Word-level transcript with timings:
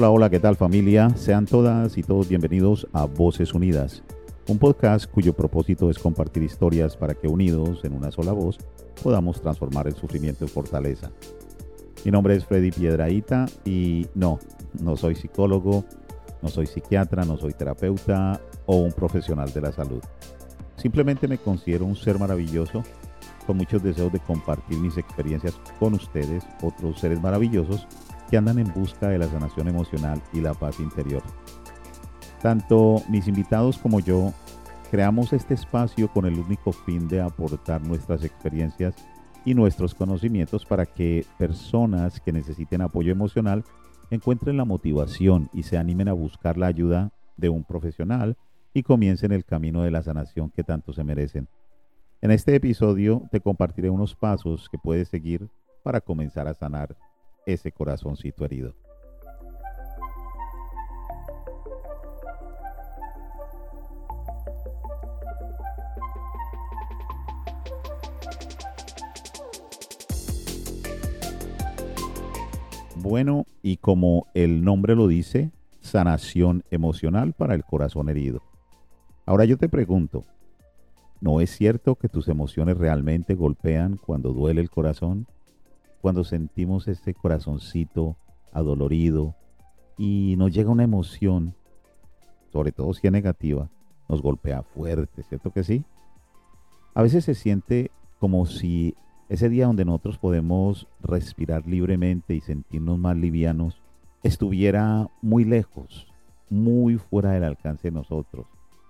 Hola, 0.00 0.10
hola, 0.12 0.30
¿qué 0.30 0.40
tal 0.40 0.56
familia? 0.56 1.10
Sean 1.14 1.44
todas 1.44 1.98
y 1.98 2.02
todos 2.02 2.26
bienvenidos 2.26 2.88
a 2.94 3.04
Voces 3.04 3.52
Unidas, 3.52 4.02
un 4.48 4.56
podcast 4.56 5.04
cuyo 5.04 5.34
propósito 5.34 5.90
es 5.90 5.98
compartir 5.98 6.42
historias 6.42 6.96
para 6.96 7.12
que 7.12 7.28
unidos 7.28 7.84
en 7.84 7.92
una 7.92 8.10
sola 8.10 8.32
voz 8.32 8.56
podamos 9.02 9.42
transformar 9.42 9.88
el 9.88 9.94
sufrimiento 9.94 10.46
en 10.46 10.50
fortaleza. 10.50 11.10
Mi 12.02 12.10
nombre 12.10 12.34
es 12.34 12.46
Freddy 12.46 12.70
Piedraíta 12.70 13.44
y 13.66 14.06
no, 14.14 14.38
no 14.80 14.96
soy 14.96 15.16
psicólogo, 15.16 15.84
no 16.40 16.48
soy 16.48 16.64
psiquiatra, 16.64 17.26
no 17.26 17.36
soy 17.36 17.52
terapeuta 17.52 18.40
o 18.64 18.76
un 18.76 18.92
profesional 18.92 19.52
de 19.52 19.60
la 19.60 19.70
salud. 19.70 20.00
Simplemente 20.76 21.28
me 21.28 21.36
considero 21.36 21.84
un 21.84 21.94
ser 21.94 22.18
maravilloso 22.18 22.82
con 23.46 23.58
muchos 23.58 23.82
deseos 23.82 24.10
de 24.10 24.20
compartir 24.20 24.78
mis 24.78 24.96
experiencias 24.96 25.60
con 25.78 25.92
ustedes, 25.92 26.42
otros 26.62 26.98
seres 26.98 27.20
maravillosos 27.20 27.86
que 28.30 28.36
andan 28.36 28.58
en 28.58 28.72
busca 28.72 29.08
de 29.08 29.18
la 29.18 29.26
sanación 29.26 29.68
emocional 29.68 30.22
y 30.32 30.40
la 30.40 30.54
paz 30.54 30.78
interior. 30.78 31.22
Tanto 32.40 33.02
mis 33.08 33.26
invitados 33.26 33.76
como 33.76 34.00
yo 34.00 34.32
creamos 34.90 35.32
este 35.32 35.54
espacio 35.54 36.08
con 36.08 36.26
el 36.26 36.38
único 36.38 36.72
fin 36.72 37.08
de 37.08 37.20
aportar 37.20 37.82
nuestras 37.82 38.24
experiencias 38.24 38.94
y 39.44 39.54
nuestros 39.54 39.94
conocimientos 39.94 40.64
para 40.64 40.86
que 40.86 41.26
personas 41.38 42.20
que 42.20 42.32
necesiten 42.32 42.82
apoyo 42.82 43.10
emocional 43.12 43.64
encuentren 44.10 44.56
la 44.56 44.64
motivación 44.64 45.48
y 45.52 45.64
se 45.64 45.78
animen 45.78 46.08
a 46.08 46.12
buscar 46.12 46.56
la 46.56 46.66
ayuda 46.66 47.12
de 47.36 47.48
un 47.48 47.64
profesional 47.64 48.36
y 48.74 48.82
comiencen 48.82 49.32
el 49.32 49.44
camino 49.44 49.82
de 49.82 49.90
la 49.90 50.02
sanación 50.02 50.50
que 50.50 50.64
tanto 50.64 50.92
se 50.92 51.04
merecen. 51.04 51.48
En 52.20 52.30
este 52.30 52.54
episodio 52.54 53.22
te 53.30 53.40
compartiré 53.40 53.90
unos 53.90 54.14
pasos 54.14 54.68
que 54.70 54.78
puedes 54.78 55.08
seguir 55.08 55.48
para 55.82 56.00
comenzar 56.00 56.46
a 56.48 56.54
sanar 56.54 56.96
ese 57.52 57.72
corazoncito 57.72 58.44
herido. 58.44 58.74
Bueno, 73.02 73.46
y 73.62 73.78
como 73.78 74.26
el 74.34 74.62
nombre 74.62 74.94
lo 74.94 75.08
dice, 75.08 75.50
sanación 75.80 76.62
emocional 76.70 77.32
para 77.32 77.54
el 77.54 77.64
corazón 77.64 78.08
herido. 78.08 78.42
Ahora 79.26 79.44
yo 79.46 79.56
te 79.56 79.68
pregunto, 79.68 80.24
¿no 81.20 81.40
es 81.40 81.50
cierto 81.50 81.96
que 81.96 82.08
tus 82.08 82.28
emociones 82.28 82.76
realmente 82.76 83.34
golpean 83.34 83.96
cuando 83.96 84.32
duele 84.32 84.60
el 84.60 84.70
corazón? 84.70 85.26
Cuando 86.00 86.24
sentimos 86.24 86.88
ese 86.88 87.14
corazoncito 87.14 88.16
adolorido 88.52 89.34
y 89.98 90.34
nos 90.38 90.52
llega 90.52 90.70
una 90.70 90.84
emoción, 90.84 91.54
sobre 92.52 92.72
todo 92.72 92.94
si 92.94 93.06
es 93.06 93.12
negativa, 93.12 93.68
nos 94.08 94.22
golpea 94.22 94.62
fuerte, 94.62 95.22
¿cierto 95.22 95.50
que 95.50 95.62
sí? 95.62 95.84
A 96.94 97.02
veces 97.02 97.24
se 97.24 97.34
siente 97.34 97.90
como 98.18 98.46
si 98.46 98.94
ese 99.28 99.48
día 99.48 99.66
donde 99.66 99.84
nosotros 99.84 100.18
podemos 100.18 100.88
respirar 101.00 101.66
libremente 101.66 102.34
y 102.34 102.40
sentirnos 102.40 102.98
más 102.98 103.16
livianos, 103.16 103.80
estuviera 104.24 105.08
muy 105.22 105.44
lejos, 105.44 106.08
muy 106.50 106.96
fuera 106.96 107.30
del 107.30 107.44
alcance 107.44 107.88
de 107.88 107.92
nosotros, 107.92 108.46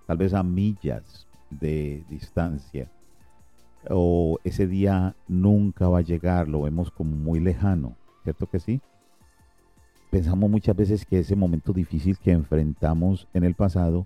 tal 0.07 0.17
vez 0.17 0.33
a 0.33 0.41
millas 0.41 1.27
de 1.51 2.03
distancia, 2.09 2.91
o 3.89 4.39
ese 4.43 4.67
día 4.67 5.15
nunca 5.27 5.89
va 5.89 5.99
a 5.99 6.03
llegar, 6.03 6.47
lo 6.47 6.61
vemos 6.61 6.91
como 6.91 7.15
muy 7.15 7.39
lejano, 7.39 7.95
¿cierto 8.23 8.47
que 8.47 8.59
sí? 8.59 8.81
Pensamos 10.09 10.49
muchas 10.49 10.75
veces 10.75 11.05
que 11.05 11.19
ese 11.19 11.35
momento 11.35 11.73
difícil 11.73 12.17
que 12.17 12.31
enfrentamos 12.31 13.27
en 13.33 13.43
el 13.43 13.55
pasado 13.55 14.05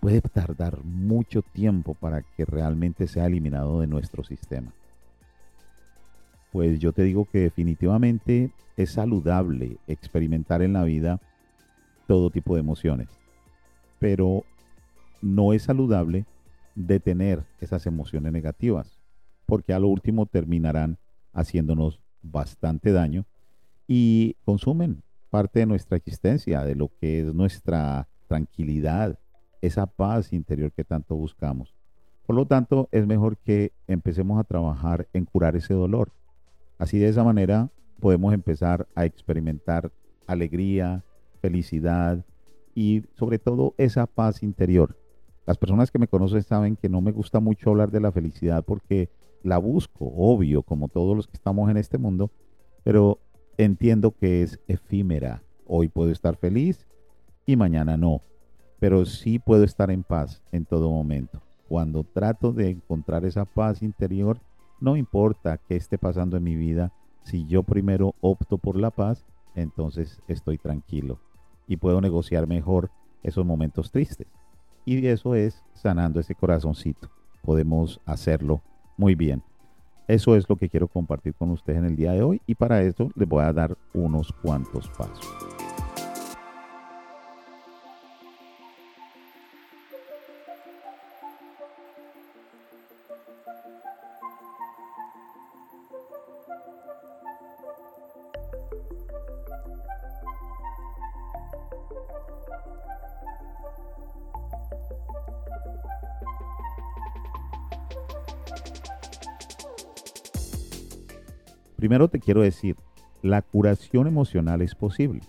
puede 0.00 0.20
tardar 0.20 0.84
mucho 0.84 1.42
tiempo 1.42 1.94
para 1.94 2.22
que 2.22 2.44
realmente 2.44 3.06
sea 3.06 3.26
eliminado 3.26 3.80
de 3.80 3.86
nuestro 3.86 4.22
sistema 4.22 4.72
pues 6.54 6.78
yo 6.78 6.92
te 6.92 7.02
digo 7.02 7.24
que 7.24 7.40
definitivamente 7.40 8.52
es 8.76 8.90
saludable 8.90 9.76
experimentar 9.88 10.62
en 10.62 10.74
la 10.74 10.84
vida 10.84 11.20
todo 12.06 12.30
tipo 12.30 12.54
de 12.54 12.60
emociones, 12.60 13.08
pero 13.98 14.44
no 15.20 15.52
es 15.52 15.64
saludable 15.64 16.26
detener 16.74 17.44
esas 17.60 17.86
emociones 17.86 18.32
negativas, 18.32 19.00
porque 19.46 19.72
a 19.72 19.78
lo 19.78 19.88
último 19.88 20.26
terminarán 20.26 20.98
haciéndonos 21.32 22.00
bastante 22.22 22.92
daño 22.92 23.26
y 23.86 24.36
consumen 24.44 25.02
parte 25.30 25.60
de 25.60 25.66
nuestra 25.66 25.96
existencia, 25.96 26.64
de 26.64 26.74
lo 26.74 26.90
que 27.00 27.20
es 27.20 27.34
nuestra 27.34 28.08
tranquilidad, 28.28 29.18
esa 29.60 29.86
paz 29.86 30.32
interior 30.32 30.72
que 30.72 30.84
tanto 30.84 31.16
buscamos. 31.16 31.74
Por 32.26 32.36
lo 32.36 32.46
tanto, 32.46 32.88
es 32.92 33.06
mejor 33.06 33.36
que 33.38 33.72
empecemos 33.86 34.40
a 34.40 34.44
trabajar 34.44 35.08
en 35.12 35.24
curar 35.24 35.56
ese 35.56 35.74
dolor 35.74 36.12
Así 36.78 36.98
de 36.98 37.08
esa 37.08 37.24
manera 37.24 37.70
podemos 38.00 38.34
empezar 38.34 38.86
a 38.94 39.04
experimentar 39.04 39.92
alegría, 40.26 41.04
felicidad 41.40 42.24
y 42.74 43.04
sobre 43.14 43.38
todo 43.38 43.74
esa 43.78 44.06
paz 44.06 44.42
interior. 44.42 44.96
Las 45.46 45.58
personas 45.58 45.90
que 45.90 45.98
me 45.98 46.08
conocen 46.08 46.42
saben 46.42 46.76
que 46.76 46.88
no 46.88 47.00
me 47.00 47.12
gusta 47.12 47.40
mucho 47.40 47.70
hablar 47.70 47.90
de 47.90 48.00
la 48.00 48.12
felicidad 48.12 48.64
porque 48.64 49.10
la 49.42 49.58
busco, 49.58 50.10
obvio, 50.16 50.62
como 50.62 50.88
todos 50.88 51.14
los 51.16 51.26
que 51.26 51.36
estamos 51.36 51.70
en 51.70 51.76
este 51.76 51.98
mundo, 51.98 52.30
pero 52.82 53.18
entiendo 53.58 54.12
que 54.12 54.42
es 54.42 54.58
efímera. 54.68 55.42
Hoy 55.66 55.88
puedo 55.88 56.10
estar 56.10 56.36
feliz 56.36 56.86
y 57.44 57.56
mañana 57.56 57.96
no, 57.96 58.22
pero 58.78 59.04
sí 59.04 59.38
puedo 59.38 59.64
estar 59.64 59.90
en 59.90 60.02
paz 60.02 60.42
en 60.50 60.64
todo 60.64 60.90
momento. 60.90 61.42
Cuando 61.68 62.04
trato 62.04 62.52
de 62.52 62.70
encontrar 62.70 63.24
esa 63.24 63.44
paz 63.44 63.82
interior, 63.82 64.38
no 64.80 64.96
importa 64.96 65.58
qué 65.58 65.76
esté 65.76 65.98
pasando 65.98 66.36
en 66.36 66.44
mi 66.44 66.56
vida, 66.56 66.92
si 67.22 67.46
yo 67.46 67.62
primero 67.62 68.14
opto 68.20 68.58
por 68.58 68.76
la 68.76 68.90
paz, 68.90 69.24
entonces 69.54 70.20
estoy 70.26 70.58
tranquilo 70.58 71.18
y 71.66 71.76
puedo 71.76 72.00
negociar 72.00 72.46
mejor 72.46 72.90
esos 73.22 73.44
momentos 73.44 73.90
tristes. 73.90 74.26
Y 74.84 75.06
eso 75.06 75.34
es 75.34 75.62
sanando 75.74 76.20
ese 76.20 76.34
corazoncito. 76.34 77.10
Podemos 77.42 78.00
hacerlo 78.04 78.62
muy 78.96 79.14
bien. 79.14 79.42
Eso 80.06 80.36
es 80.36 80.48
lo 80.48 80.56
que 80.56 80.68
quiero 80.68 80.88
compartir 80.88 81.34
con 81.34 81.50
ustedes 81.50 81.78
en 81.78 81.86
el 81.86 81.96
día 81.96 82.12
de 82.12 82.22
hoy 82.22 82.42
y 82.46 82.54
para 82.54 82.82
eso 82.82 83.10
les 83.14 83.26
voy 83.26 83.42
a 83.42 83.52
dar 83.52 83.76
unos 83.94 84.32
cuantos 84.42 84.88
pasos. 84.88 85.26
Primero 111.94 112.08
te 112.08 112.18
quiero 112.18 112.40
decir, 112.40 112.74
la 113.22 113.40
curación 113.40 114.08
emocional 114.08 114.62
es 114.62 114.74
posible. 114.74 115.20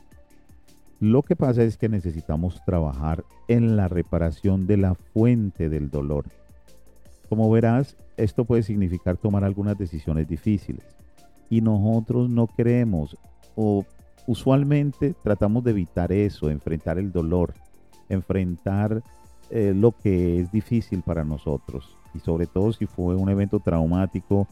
Lo 0.99 1.21
que 1.21 1.35
pasa 1.35 1.61
es 1.61 1.77
que 1.77 1.89
necesitamos 1.89 2.59
trabajar 2.65 3.23
en 3.47 3.77
la 3.77 3.87
reparación 3.87 4.65
de 4.65 4.77
la 4.77 4.95
fuente 4.95 5.69
del 5.69 5.91
dolor. 5.91 6.25
Como 7.29 7.51
verás, 7.51 7.95
esto 8.17 8.45
puede 8.45 8.63
significar 8.63 9.15
tomar 9.15 9.43
algunas 9.43 9.77
decisiones 9.77 10.27
difíciles. 10.27 10.83
Y 11.51 11.61
nosotros 11.61 12.31
no 12.31 12.47
queremos 12.47 13.15
o 13.55 13.85
usualmente 14.25 15.13
tratamos 15.21 15.63
de 15.65 15.69
evitar 15.69 16.11
eso, 16.11 16.49
enfrentar 16.49 16.97
el 16.97 17.11
dolor, 17.11 17.53
enfrentar 18.09 19.03
eh, 19.51 19.71
lo 19.75 19.91
que 19.91 20.39
es 20.39 20.51
difícil 20.51 21.03
para 21.03 21.23
nosotros. 21.23 21.95
Y 22.15 22.21
sobre 22.21 22.47
todo 22.47 22.73
si 22.73 22.87
fue 22.87 23.15
un 23.15 23.29
evento 23.29 23.59
traumático 23.59 24.47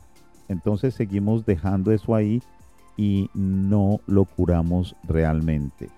entonces 0.54 0.94
seguimos 0.94 1.46
dejando 1.46 1.92
eso 1.92 2.16
ahí 2.16 2.42
y 2.96 3.30
no 3.34 4.00
lo 4.08 4.26
curamos 4.26 4.96
realmente. 5.04 5.90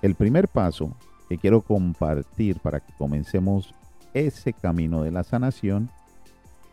El 0.00 0.14
primer 0.14 0.48
paso 0.48 0.92
que 1.28 1.36
quiero 1.36 1.60
compartir 1.60 2.60
para 2.60 2.80
que 2.80 2.92
comencemos 2.94 3.74
ese 4.14 4.52
camino 4.52 5.02
de 5.02 5.10
la 5.10 5.24
sanación 5.24 5.90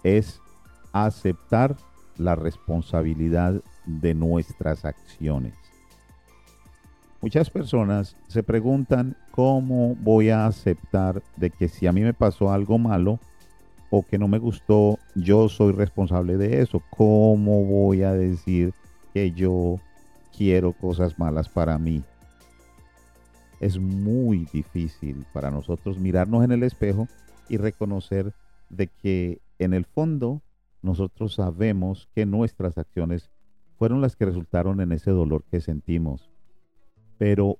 es 0.04 0.40
aceptar 0.94 1.76
la 2.18 2.36
responsabilidad 2.36 3.62
de 3.86 4.14
nuestras 4.14 4.86
acciones. 4.86 5.54
Muchas 7.22 7.50
personas 7.50 8.16
se 8.28 8.44
preguntan 8.44 9.18
cómo 9.32 9.96
voy 9.96 10.30
a 10.30 10.46
aceptar 10.46 11.24
de 11.38 11.50
que 11.50 11.68
si 11.68 11.88
a 11.88 11.92
mí 11.92 12.02
me 12.02 12.14
pasó 12.14 12.52
algo 12.52 12.78
malo, 12.78 13.20
o 13.90 14.04
que 14.04 14.18
no 14.18 14.28
me 14.28 14.40
gustó, 14.40 15.00
yo 15.16 15.50
soy 15.50 15.74
responsable 15.74 16.38
de 16.38 16.62
eso. 16.62 16.82
¿Cómo 16.90 17.64
voy 17.64 18.04
a 18.04 18.14
decir 18.14 18.74
que 19.14 19.32
yo 19.32 19.80
quiero 20.36 20.74
cosas 20.74 21.18
malas 21.18 21.50
para 21.50 21.78
mí. 21.78 22.04
Es 23.60 23.80
muy 23.80 24.46
difícil 24.52 25.26
para 25.34 25.50
nosotros 25.50 25.98
mirarnos 25.98 26.44
en 26.44 26.52
el 26.52 26.64
espejo 26.64 27.08
y 27.48 27.58
reconocer 27.58 28.34
de 28.70 28.88
que 28.88 29.42
en 29.60 29.74
el 29.74 29.86
fondo 29.86 30.42
nosotros 30.81 31.36
sabemos 31.36 32.10
que 32.14 32.26
nuestras 32.26 32.78
acciones 32.78 33.31
fueron 33.78 34.02
las 34.02 34.16
que 34.16 34.26
resultaron 34.26 34.81
en 34.81 34.92
ese 34.92 35.12
dolor 35.12 35.44
que 35.50 35.62
sentimos. 35.62 36.30
Pero, 37.18 37.58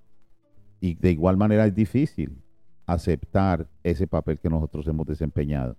y 0.82 0.96
de 0.96 1.12
igual 1.12 1.38
manera 1.38 1.66
es 1.66 1.74
difícil 1.74 2.44
aceptar 2.86 3.68
ese 3.84 4.06
papel 4.08 4.40
que 4.40 4.50
nosotros 4.50 4.86
hemos 4.88 5.08
desempeñado. 5.08 5.78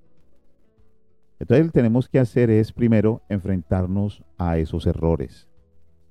Entonces, 1.39 1.67
lo 1.67 1.73
que 1.73 1.79
tenemos 1.79 2.09
que 2.09 2.19
hacer 2.19 2.51
es 2.51 2.73
primero 2.73 3.23
enfrentarnos 3.29 4.25
a 4.39 4.59
esos 4.59 4.87
errores, 4.87 5.49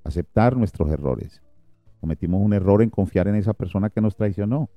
aceptar 0.03 0.55
nuestros 0.55 0.91
errores. 0.91 1.41
Cometimos 1.99 2.41
un 2.41 2.53
error 2.53 2.83
en 2.83 2.89
confiar 2.89 3.27
en 3.27 3.35
esa 3.35 3.53
persona 3.53 3.89
que 3.89 4.01
nos 4.01 4.15
traicionó. 4.15 4.69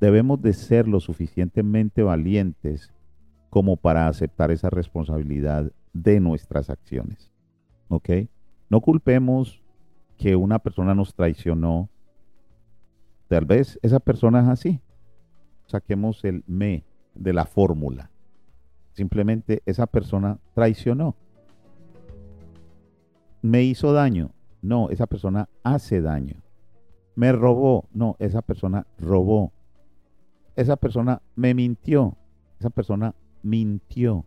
Debemos 0.00 0.40
de 0.42 0.52
ser 0.52 0.86
lo 0.86 1.00
suficientemente 1.00 2.02
valientes 2.02 2.94
como 3.48 3.76
para 3.76 4.06
aceptar 4.06 4.50
esa 4.50 4.68
responsabilidad 4.68 5.72
de 5.94 6.20
nuestras 6.20 6.68
acciones. 6.68 7.32
¿Ok? 7.88 8.10
No 8.68 8.82
culpemos 8.82 9.62
que 10.18 10.36
una 10.36 10.58
persona 10.58 10.94
nos 10.94 11.14
traicionó. 11.14 11.88
Tal 13.28 13.46
vez 13.46 13.78
esa 13.82 14.00
persona 14.00 14.40
es 14.40 14.48
así. 14.48 14.80
Saquemos 15.66 16.24
el 16.24 16.44
me 16.46 16.84
de 17.14 17.32
la 17.32 17.46
fórmula. 17.46 18.10
Simplemente 18.98 19.62
esa 19.64 19.86
persona 19.86 20.40
traicionó. 20.54 21.14
Me 23.42 23.62
hizo 23.62 23.92
daño. 23.92 24.32
No, 24.60 24.90
esa 24.90 25.06
persona 25.06 25.48
hace 25.62 26.00
daño. 26.00 26.42
Me 27.14 27.30
robó. 27.30 27.84
No, 27.92 28.16
esa 28.18 28.42
persona 28.42 28.88
robó. 28.98 29.52
Esa 30.56 30.74
persona 30.74 31.22
me 31.36 31.54
mintió. 31.54 32.16
Esa 32.58 32.70
persona 32.70 33.14
mintió. 33.44 34.26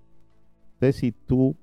Entonces, 0.75 0.95
si 0.95 1.11
tú 1.11 1.57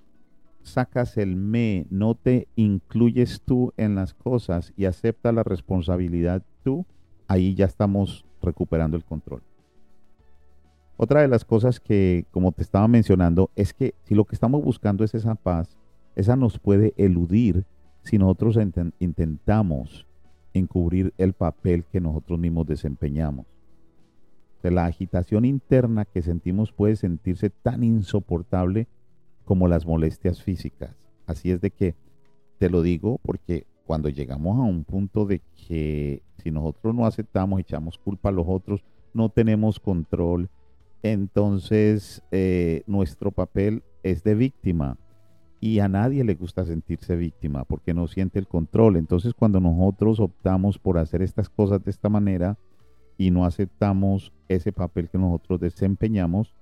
sacas 0.62 1.16
el 1.16 1.34
me, 1.34 1.86
no 1.88 2.14
te 2.14 2.46
incluyes 2.56 3.40
tú 3.40 3.72
en 3.78 3.94
las 3.94 4.12
cosas 4.12 4.74
y 4.76 4.84
aceptas 4.84 5.32
la 5.34 5.44
responsabilidad 5.44 6.42
tú, 6.62 6.84
ahí 7.26 7.54
ya 7.54 7.64
estamos 7.64 8.26
recuperando 8.42 8.98
el 8.98 9.04
control. 9.06 9.40
Otra 11.00 11.20
de 11.20 11.28
las 11.28 11.44
cosas 11.44 11.78
que, 11.78 12.26
como 12.32 12.50
te 12.50 12.62
estaba 12.62 12.88
mencionando, 12.88 13.50
es 13.54 13.72
que 13.72 13.94
si 14.02 14.16
lo 14.16 14.24
que 14.24 14.34
estamos 14.34 14.64
buscando 14.64 15.04
es 15.04 15.14
esa 15.14 15.36
paz, 15.36 15.78
esa 16.16 16.34
nos 16.34 16.58
puede 16.58 16.92
eludir 16.96 17.64
si 18.02 18.18
nosotros 18.18 18.58
intentamos 18.98 20.06
encubrir 20.52 21.14
el 21.16 21.34
papel 21.34 21.84
que 21.84 22.00
nosotros 22.00 22.40
mismos 22.40 22.66
desempeñamos. 22.66 23.46
la 24.64 24.86
agitación 24.86 25.44
interna 25.44 26.04
que 26.04 26.20
sentimos 26.20 26.72
puede 26.72 26.96
sentirse 26.96 27.48
tan 27.48 27.84
insoportable 27.84 28.88
como 29.44 29.68
las 29.68 29.86
molestias 29.86 30.42
físicas. 30.42 30.90
Así 31.26 31.52
es 31.52 31.60
de 31.60 31.70
que 31.70 31.94
te 32.58 32.68
lo 32.68 32.82
digo 32.82 33.20
porque 33.22 33.66
cuando 33.86 34.08
llegamos 34.08 34.58
a 34.58 34.62
un 34.62 34.82
punto 34.82 35.26
de 35.26 35.42
que 35.54 36.22
si 36.42 36.50
nosotros 36.50 36.92
no 36.92 37.06
aceptamos, 37.06 37.60
echamos 37.60 37.98
culpa 37.98 38.30
a 38.30 38.32
los 38.32 38.46
otros, 38.48 38.82
no 39.14 39.28
tenemos 39.28 39.78
control, 39.78 40.50
entonces 41.02 42.22
eh, 42.30 42.82
nuestro 42.86 43.30
papel 43.30 43.82
es 44.02 44.22
de 44.22 44.34
víctima. 44.34 44.96
Y 45.60 45.80
a 45.80 45.88
nadie 45.88 46.22
le 46.22 46.34
gusta 46.36 46.64
sentirse 46.64 47.16
víctima 47.16 47.64
porque 47.64 47.92
no 47.92 48.06
siente 48.06 48.38
el 48.38 48.46
control. 48.46 48.96
Entonces 48.96 49.34
cuando 49.34 49.58
nosotros 49.58 50.20
optamos 50.20 50.78
por 50.78 50.98
hacer 50.98 51.20
estas 51.20 51.48
cosas 51.48 51.82
de 51.82 51.90
esta 51.90 52.08
manera 52.08 52.56
y 53.16 53.32
no 53.32 53.44
aceptamos 53.44 54.32
ese 54.48 54.72
papel 54.72 55.08
que 55.08 55.18
nosotros 55.18 55.58
desempeñamos, 55.58 56.54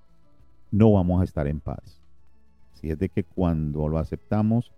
no 0.70 0.92
vamos 0.92 1.20
a 1.20 1.24
estar 1.24 1.46
en 1.46 1.60
paz. 1.60 2.02
Si 2.72 2.90
es 2.90 2.98
de 2.98 3.10
que 3.10 3.24
cuando 3.24 3.88
lo 3.88 3.98
aceptamos, 3.98 4.72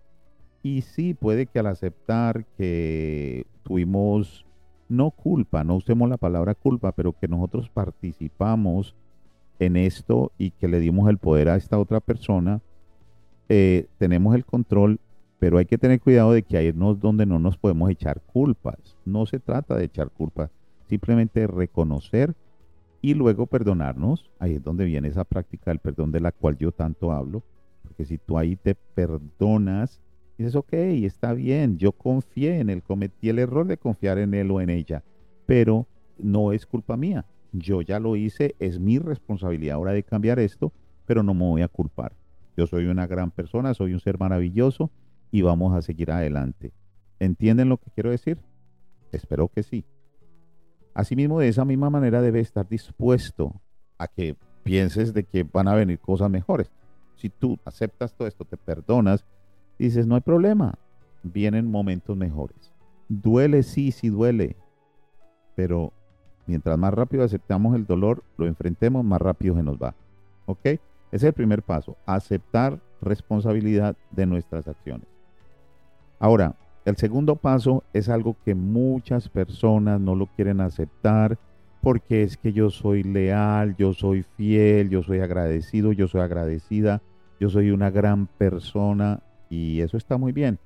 y 0.61 0.81
sí, 0.81 1.13
puede 1.13 1.45
que 1.45 1.59
al 1.59 1.67
aceptar 1.67 2.45
que 2.57 3.45
tuvimos, 3.63 4.45
no 4.89 5.11
culpa, 5.11 5.63
no 5.63 5.77
usemos 5.77 6.09
la 6.09 6.17
palabra 6.17 6.55
culpa, 6.55 6.91
pero 6.91 7.13
que 7.13 7.27
nosotros 7.27 7.69
participamos 7.69 8.95
en 9.59 9.75
esto 9.75 10.31
y 10.37 10.51
que 10.51 10.67
le 10.67 10.79
dimos 10.79 11.09
el 11.09 11.17
poder 11.17 11.49
a 11.49 11.55
esta 11.55 11.77
otra 11.77 11.99
persona, 11.99 12.61
eh, 13.49 13.87
tenemos 13.97 14.35
el 14.35 14.45
control, 14.45 14.99
pero 15.39 15.57
hay 15.57 15.65
que 15.65 15.77
tener 15.77 15.99
cuidado 15.99 16.33
de 16.33 16.43
que 16.43 16.57
ahí 16.57 16.71
no 16.73 16.93
es 16.93 16.99
donde 16.99 17.25
no 17.25 17.39
nos 17.39 17.57
podemos 17.57 17.89
echar 17.89 18.21
culpas. 18.21 18.97
No 19.05 19.25
se 19.25 19.39
trata 19.39 19.75
de 19.75 19.85
echar 19.85 20.09
culpas, 20.09 20.51
simplemente 20.87 21.47
reconocer 21.47 22.35
y 23.01 23.13
luego 23.13 23.45
perdonarnos. 23.45 24.29
Ahí 24.39 24.55
es 24.55 24.63
donde 24.63 24.85
viene 24.85 25.07
esa 25.07 25.23
práctica 25.23 25.71
del 25.71 25.79
perdón 25.79 26.11
de 26.11 26.19
la 26.19 26.31
cual 26.31 26.57
yo 26.57 26.71
tanto 26.71 27.11
hablo 27.11 27.43
porque 27.89 28.05
si 28.05 28.17
tú 28.17 28.37
ahí 28.37 28.55
te 28.55 28.75
perdonas, 28.75 29.99
dices, 30.37 30.55
ok, 30.55 30.73
está 30.73 31.33
bien, 31.33 31.77
yo 31.77 31.91
confié 31.91 32.59
en 32.59 32.69
él, 32.69 32.83
cometí 32.83 33.29
el 33.29 33.39
error 33.39 33.67
de 33.67 33.77
confiar 33.77 34.19
en 34.19 34.33
él 34.33 34.51
o 34.51 34.61
en 34.61 34.69
ella, 34.69 35.03
pero 35.45 35.87
no 36.17 36.51
es 36.51 36.65
culpa 36.65 36.95
mía. 36.95 37.25
Yo 37.51 37.81
ya 37.81 37.99
lo 37.99 38.15
hice, 38.15 38.55
es 38.59 38.79
mi 38.79 38.99
responsabilidad 38.99 39.75
ahora 39.75 39.93
de 39.93 40.03
cambiar 40.03 40.39
esto, 40.39 40.71
pero 41.05 41.23
no 41.23 41.33
me 41.33 41.45
voy 41.45 41.61
a 41.61 41.67
culpar. 41.67 42.13
Yo 42.55 42.67
soy 42.67 42.85
una 42.85 43.07
gran 43.07 43.31
persona, 43.31 43.73
soy 43.73 43.93
un 43.93 43.99
ser 43.99 44.19
maravilloso 44.19 44.91
y 45.31 45.41
vamos 45.41 45.75
a 45.75 45.81
seguir 45.81 46.11
adelante. 46.11 46.71
¿Entienden 47.19 47.69
lo 47.69 47.77
que 47.77 47.89
quiero 47.91 48.11
decir? 48.11 48.37
Espero 49.11 49.47
que 49.47 49.63
sí. 49.63 49.85
Asimismo, 50.93 51.39
de 51.39 51.47
esa 51.47 51.65
misma 51.65 51.89
manera 51.89 52.21
debe 52.21 52.39
estar 52.39 52.67
dispuesto 52.67 53.61
a 53.97 54.07
que 54.07 54.35
pienses 54.63 55.13
de 55.13 55.23
que 55.23 55.43
van 55.43 55.67
a 55.67 55.75
venir 55.75 55.99
cosas 55.99 56.29
mejores. 56.29 56.71
Si 57.15 57.29
tú 57.29 57.57
aceptas 57.65 58.13
todo 58.13 58.27
esto, 58.27 58.45
te 58.45 58.57
perdonas, 58.57 59.25
dices, 59.77 60.05
no 60.07 60.15
hay 60.15 60.21
problema, 60.21 60.77
vienen 61.23 61.69
momentos 61.69 62.15
mejores. 62.15 62.73
Duele, 63.07 63.63
sí, 63.63 63.91
sí 63.91 64.09
duele, 64.09 64.55
pero 65.55 65.93
mientras 66.49 66.77
más 66.77 66.93
rápido 66.93 67.23
aceptamos 67.23 67.75
el 67.75 67.85
dolor, 67.85 68.23
lo 68.37 68.47
enfrentemos, 68.47 69.05
más 69.05 69.21
rápido 69.21 69.55
se 69.55 69.63
nos 69.63 69.77
va. 69.77 69.93
¿Ok? 70.47 70.65
Ese 70.65 70.79
es 71.11 71.23
el 71.23 71.33
primer 71.33 71.61
paso, 71.61 71.95
aceptar 72.07 72.79
responsabilidad 73.01 73.95
de 74.11 74.25
nuestras 74.25 74.67
acciones. 74.67 75.07
Ahora, 76.19 76.55
el 76.85 76.97
segundo 76.97 77.35
paso 77.35 77.83
es 77.93 78.09
algo 78.09 78.35
que 78.43 78.55
muchas 78.55 79.29
personas 79.29 80.01
no 80.01 80.15
lo 80.15 80.25
quieren 80.25 80.59
aceptar 80.59 81.37
porque 81.81 82.23
es 82.23 82.35
que 82.35 82.51
yo 82.51 82.71
soy 82.71 83.03
leal, 83.03 83.75
yo 83.77 83.93
soy 83.93 84.23
fiel, 84.23 84.89
yo 84.89 85.03
soy 85.03 85.19
agradecido, 85.19 85.91
yo 85.91 86.07
soy 86.07 86.21
agradecida, 86.21 87.01
yo 87.39 87.49
soy 87.49 87.71
una 87.71 87.91
gran 87.91 88.25
persona 88.25 89.21
y 89.49 89.81
eso 89.81 89.97
está 89.97 90.17
muy 90.17 90.31
bien, 90.31 90.59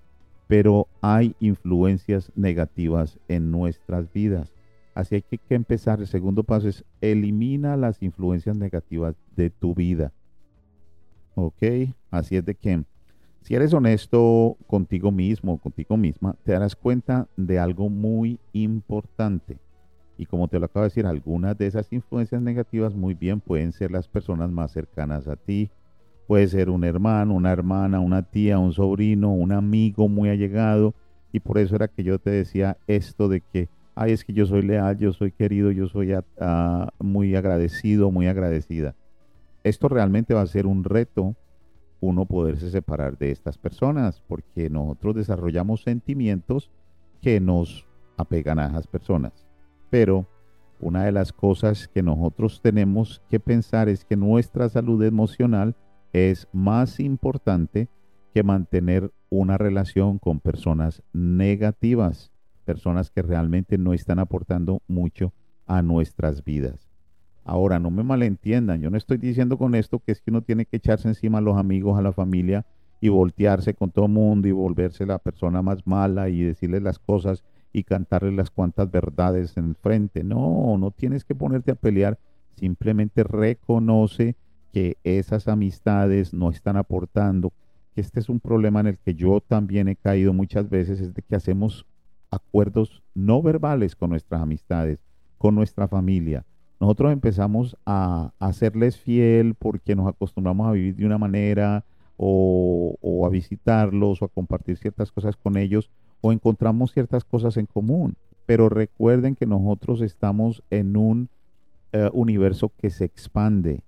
pero 0.47 0.87
hay 1.01 1.35
influencias 1.39 2.31
negativas 2.35 3.19
en 3.27 3.51
nuestras 3.51 4.11
vidas. 4.13 4.52
Así 4.93 5.15
hay 5.15 5.21
que, 5.21 5.39
empezar. 5.49 5.99
El 5.99 6.07
segundo 6.07 6.43
paso 6.43 6.67
es 6.67 6.83
elimina 7.01 7.77
las 7.77 8.01
influencias 8.01 8.55
negativas 8.55 9.15
de 9.35 9.49
tu 9.49 9.73
vida. 9.73 10.11
¿Ok? 11.35 11.63
Así 12.11 12.37
es 12.37 12.45
de 12.45 12.55
que 12.55 12.83
si 13.41 13.55
eres 13.55 13.73
honesto 13.73 14.55
contigo 14.67 15.11
mismo 15.11 15.57
contigo 15.57 15.97
misma, 15.97 16.35
te 16.43 16.53
darás 16.53 16.75
cuenta 16.75 17.27
de 17.35 17.59
algo 17.59 17.89
muy 17.89 18.39
importante. 18.53 19.57
Y 20.17 20.27
como 20.27 20.47
te 20.47 20.59
lo 20.59 20.67
acabo 20.67 20.83
de 20.83 20.89
decir, 20.89 21.05
algunas 21.05 21.57
de 21.57 21.67
esas 21.67 21.91
influencias 21.91 22.41
negativas 22.41 22.93
muy 22.93 23.15
bien 23.15 23.41
pueden 23.41 23.71
ser 23.71 23.91
las 23.91 24.07
personas 24.07 24.51
más 24.51 24.71
cercanas 24.71 25.27
a 25.27 25.35
ti, 25.35 25.71
Puede 26.27 26.47
ser 26.47 26.69
un 26.69 26.83
hermano, 26.83 27.33
una 27.33 27.51
hermana, 27.51 27.99
una 27.99 28.23
tía, 28.23 28.57
un 28.57 28.71
sobrino, 28.71 29.33
un 29.33 29.51
amigo 29.51 30.07
muy 30.07 30.29
allegado. 30.29 30.93
Y 31.31 31.39
por 31.39 31.57
eso 31.57 31.75
era 31.75 31.87
que 31.87 32.03
yo 32.03 32.19
te 32.19 32.29
decía 32.29 32.77
esto 32.87 33.27
de 33.27 33.41
que, 33.41 33.67
ay, 33.95 34.11
es 34.11 34.23
que 34.23 34.33
yo 34.33 34.45
soy 34.45 34.61
leal, 34.61 34.97
yo 34.97 35.13
soy 35.13 35.31
querido, 35.31 35.71
yo 35.71 35.87
soy 35.87 36.15
muy 36.99 37.35
agradecido, 37.35 38.11
muy 38.11 38.27
agradecida. 38.27 38.95
Esto 39.63 39.87
realmente 39.87 40.33
va 40.33 40.41
a 40.41 40.47
ser 40.47 40.65
un 40.65 40.83
reto 40.83 41.35
uno 42.01 42.25
poderse 42.25 42.69
separar 42.69 43.17
de 43.17 43.31
estas 43.31 43.57
personas, 43.57 44.21
porque 44.27 44.69
nosotros 44.69 45.15
desarrollamos 45.15 45.83
sentimientos 45.83 46.69
que 47.21 47.39
nos 47.39 47.87
apegan 48.17 48.59
a 48.59 48.67
esas 48.67 48.87
personas. 48.87 49.47
Pero 49.89 50.27
una 50.81 51.05
de 51.05 51.13
las 51.13 51.31
cosas 51.31 51.87
que 51.87 52.03
nosotros 52.03 52.61
tenemos 52.61 53.21
que 53.29 53.39
pensar 53.39 53.87
es 53.87 54.03
que 54.03 54.17
nuestra 54.17 54.67
salud 54.67 55.01
emocional 55.01 55.77
es 56.11 56.49
más 56.51 56.99
importante 56.99 57.87
que 58.33 58.43
mantener 58.43 59.13
una 59.29 59.57
relación 59.57 60.19
con 60.19 60.41
personas 60.41 61.01
negativas, 61.13 62.32
personas 62.63 63.11
que 63.11 63.21
realmente 63.21 63.77
no 63.77 63.93
están 63.93 64.19
aportando 64.19 64.81
mucho 64.87 65.33
a 65.67 65.81
nuestras 65.81 66.43
vidas. 66.43 66.89
Ahora, 67.45 67.77
no 67.79 67.91
me 67.91 68.03
malentiendan, 68.03 68.81
yo 68.81 68.89
no 68.89 68.97
estoy 68.97 69.17
diciendo 69.17 69.57
con 69.57 69.75
esto 69.75 69.99
que 69.99 70.13
es 70.13 70.21
que 70.21 70.31
uno 70.31 70.41
tiene 70.41 70.65
que 70.65 70.77
echarse 70.77 71.07
encima 71.07 71.39
a 71.39 71.41
los 71.41 71.57
amigos, 71.57 71.99
a 71.99 72.01
la 72.01 72.13
familia 72.13 72.65
y 73.01 73.09
voltearse 73.09 73.73
con 73.73 73.91
todo 73.91 74.05
el 74.05 74.13
mundo 74.13 74.47
y 74.47 74.53
volverse 74.53 75.05
la 75.05 75.19
persona 75.19 75.61
más 75.61 75.85
mala 75.85 76.29
y 76.29 76.41
decirle 76.41 76.79
las 76.79 76.99
cosas 76.99 77.43
y 77.73 77.83
cantarle 77.83 78.31
las 78.31 78.49
cuantas 78.49 78.89
verdades 78.89 79.57
en 79.57 79.69
el 79.69 79.75
frente. 79.75 80.23
No, 80.23 80.77
no 80.77 80.91
tienes 80.91 81.25
que 81.25 81.35
ponerte 81.35 81.71
a 81.71 81.75
pelear, 81.75 82.17
simplemente 82.55 83.23
reconoce 83.23 84.37
que 84.71 84.97
esas 85.03 85.49
amistades 85.49 86.33
no 86.33 86.49
están 86.49 86.77
aportando, 86.77 87.51
que 87.93 88.01
este 88.01 88.21
es 88.21 88.29
un 88.29 88.39
problema 88.39 88.79
en 88.79 88.87
el 88.87 88.97
que 88.97 89.15
yo 89.15 89.41
también 89.41 89.89
he 89.89 89.97
caído 89.97 90.31
muchas 90.31 90.69
veces, 90.69 91.01
es 91.01 91.13
de 91.13 91.21
que 91.21 91.35
hacemos 91.35 91.85
acuerdos 92.33 93.01
no 93.13 93.41
verbales 93.41 93.95
con 93.95 94.09
nuestras 94.09 94.41
amistades, 94.41 94.99
con 95.37 95.55
nuestra 95.55 95.87
familia. 95.87 96.45
Nosotros 96.79 97.13
empezamos 97.13 97.77
a, 97.85 98.33
hacerles 98.39 98.97
fiel 98.97 99.55
porque 99.55 99.95
nos 99.95 100.07
acostumbramos 100.07 100.67
a 100.67 100.73
vivir 100.73 100.95
de 100.95 101.05
una 101.05 101.17
manera 101.17 101.85
o, 102.17 103.23
a 103.25 103.29
visitarlos 103.29 104.21
o 104.21 104.25
a 104.25 104.27
compartir 104.27 104.77
ciertas 104.77 105.11
cosas 105.11 105.37
con 105.37 105.55
ellos 105.55 105.89
o 106.19 106.31
encontramos 106.33 106.91
ciertas 106.91 107.23
cosas 107.23 107.55
en 107.57 107.67
común. 107.67 108.15
Pero 108.45 108.67
recuerden 108.67 109.35
que 109.35 109.45
nosotros 109.45 110.01
estamos 110.01 110.61
en 110.69 110.97
un 110.97 111.29
eh, 111.93 112.09
universo 112.11 112.71
que 112.77 112.89
se 112.89 113.05
expande. 113.05 113.81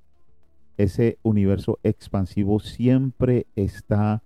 Ese 0.77 1.17
universo 1.23 1.79
expansivo 1.83 2.59
siempre 2.61 3.45
está, 3.55 4.21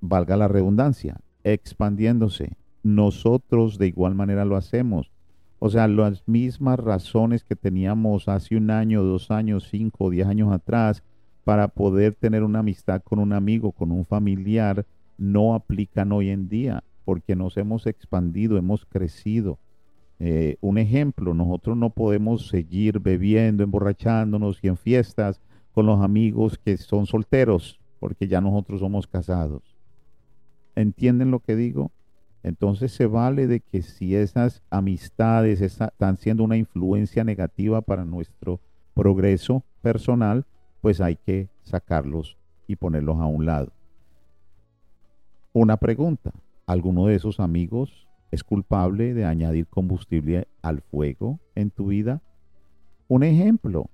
valga 0.00 0.36
la 0.36 0.46
redundancia, 0.46 1.16
expandiéndose. 1.42 2.56
Nosotros 2.86 3.78
de 3.78 3.88
igual 3.88 4.14
manera 4.14 4.44
lo 4.44 4.54
hacemos. 4.54 5.10
O 5.58 5.70
sea, 5.70 5.88
las 5.88 6.22
mismas 6.28 6.78
razones 6.78 7.42
que 7.42 7.56
teníamos 7.56 8.28
hace 8.28 8.54
un 8.54 8.70
año, 8.70 9.02
dos 9.02 9.32
años, 9.32 9.66
cinco, 9.68 10.08
diez 10.08 10.28
años 10.28 10.52
atrás 10.52 11.02
para 11.42 11.66
poder 11.66 12.14
tener 12.14 12.44
una 12.44 12.60
amistad 12.60 13.02
con 13.02 13.18
un 13.18 13.32
amigo, 13.32 13.72
con 13.72 13.90
un 13.90 14.06
familiar, 14.06 14.86
no 15.18 15.56
aplican 15.56 16.12
hoy 16.12 16.30
en 16.30 16.48
día 16.48 16.84
porque 17.04 17.34
nos 17.34 17.56
hemos 17.56 17.88
expandido, 17.88 18.56
hemos 18.56 18.86
crecido. 18.86 19.58
Eh, 20.20 20.56
un 20.60 20.78
ejemplo, 20.78 21.34
nosotros 21.34 21.76
no 21.76 21.90
podemos 21.90 22.46
seguir 22.46 23.00
bebiendo, 23.00 23.64
emborrachándonos 23.64 24.62
y 24.62 24.68
en 24.68 24.76
fiestas 24.76 25.40
con 25.72 25.86
los 25.86 26.00
amigos 26.00 26.56
que 26.64 26.76
son 26.76 27.06
solteros, 27.06 27.80
porque 27.98 28.28
ya 28.28 28.40
nosotros 28.40 28.78
somos 28.78 29.08
casados. 29.08 29.74
¿Entienden 30.76 31.32
lo 31.32 31.40
que 31.40 31.56
digo? 31.56 31.90
Entonces 32.46 32.92
se 32.92 33.06
vale 33.06 33.46
de 33.46 33.60
que 33.60 33.82
si 33.82 34.14
esas 34.14 34.62
amistades 34.70 35.60
están 35.60 36.16
siendo 36.16 36.44
una 36.44 36.56
influencia 36.56 37.24
negativa 37.24 37.82
para 37.82 38.04
nuestro 38.04 38.60
progreso 38.94 39.64
personal, 39.82 40.46
pues 40.80 41.00
hay 41.02 41.16
que 41.16 41.50
sacarlos 41.62 42.38
y 42.66 42.76
ponerlos 42.76 43.18
a 43.18 43.26
un 43.26 43.46
lado. 43.46 43.72
Una 45.52 45.76
pregunta, 45.76 46.32
¿Alguno 46.66 47.06
de 47.06 47.14
esos 47.14 47.38
amigos 47.38 48.08
es 48.32 48.42
culpable 48.42 49.14
de 49.14 49.24
añadir 49.24 49.68
combustible 49.68 50.48
al 50.62 50.80
fuego 50.80 51.38
en 51.54 51.70
tu 51.70 51.86
vida? 51.86 52.22
Un 53.06 53.22
ejemplo, 53.22 53.88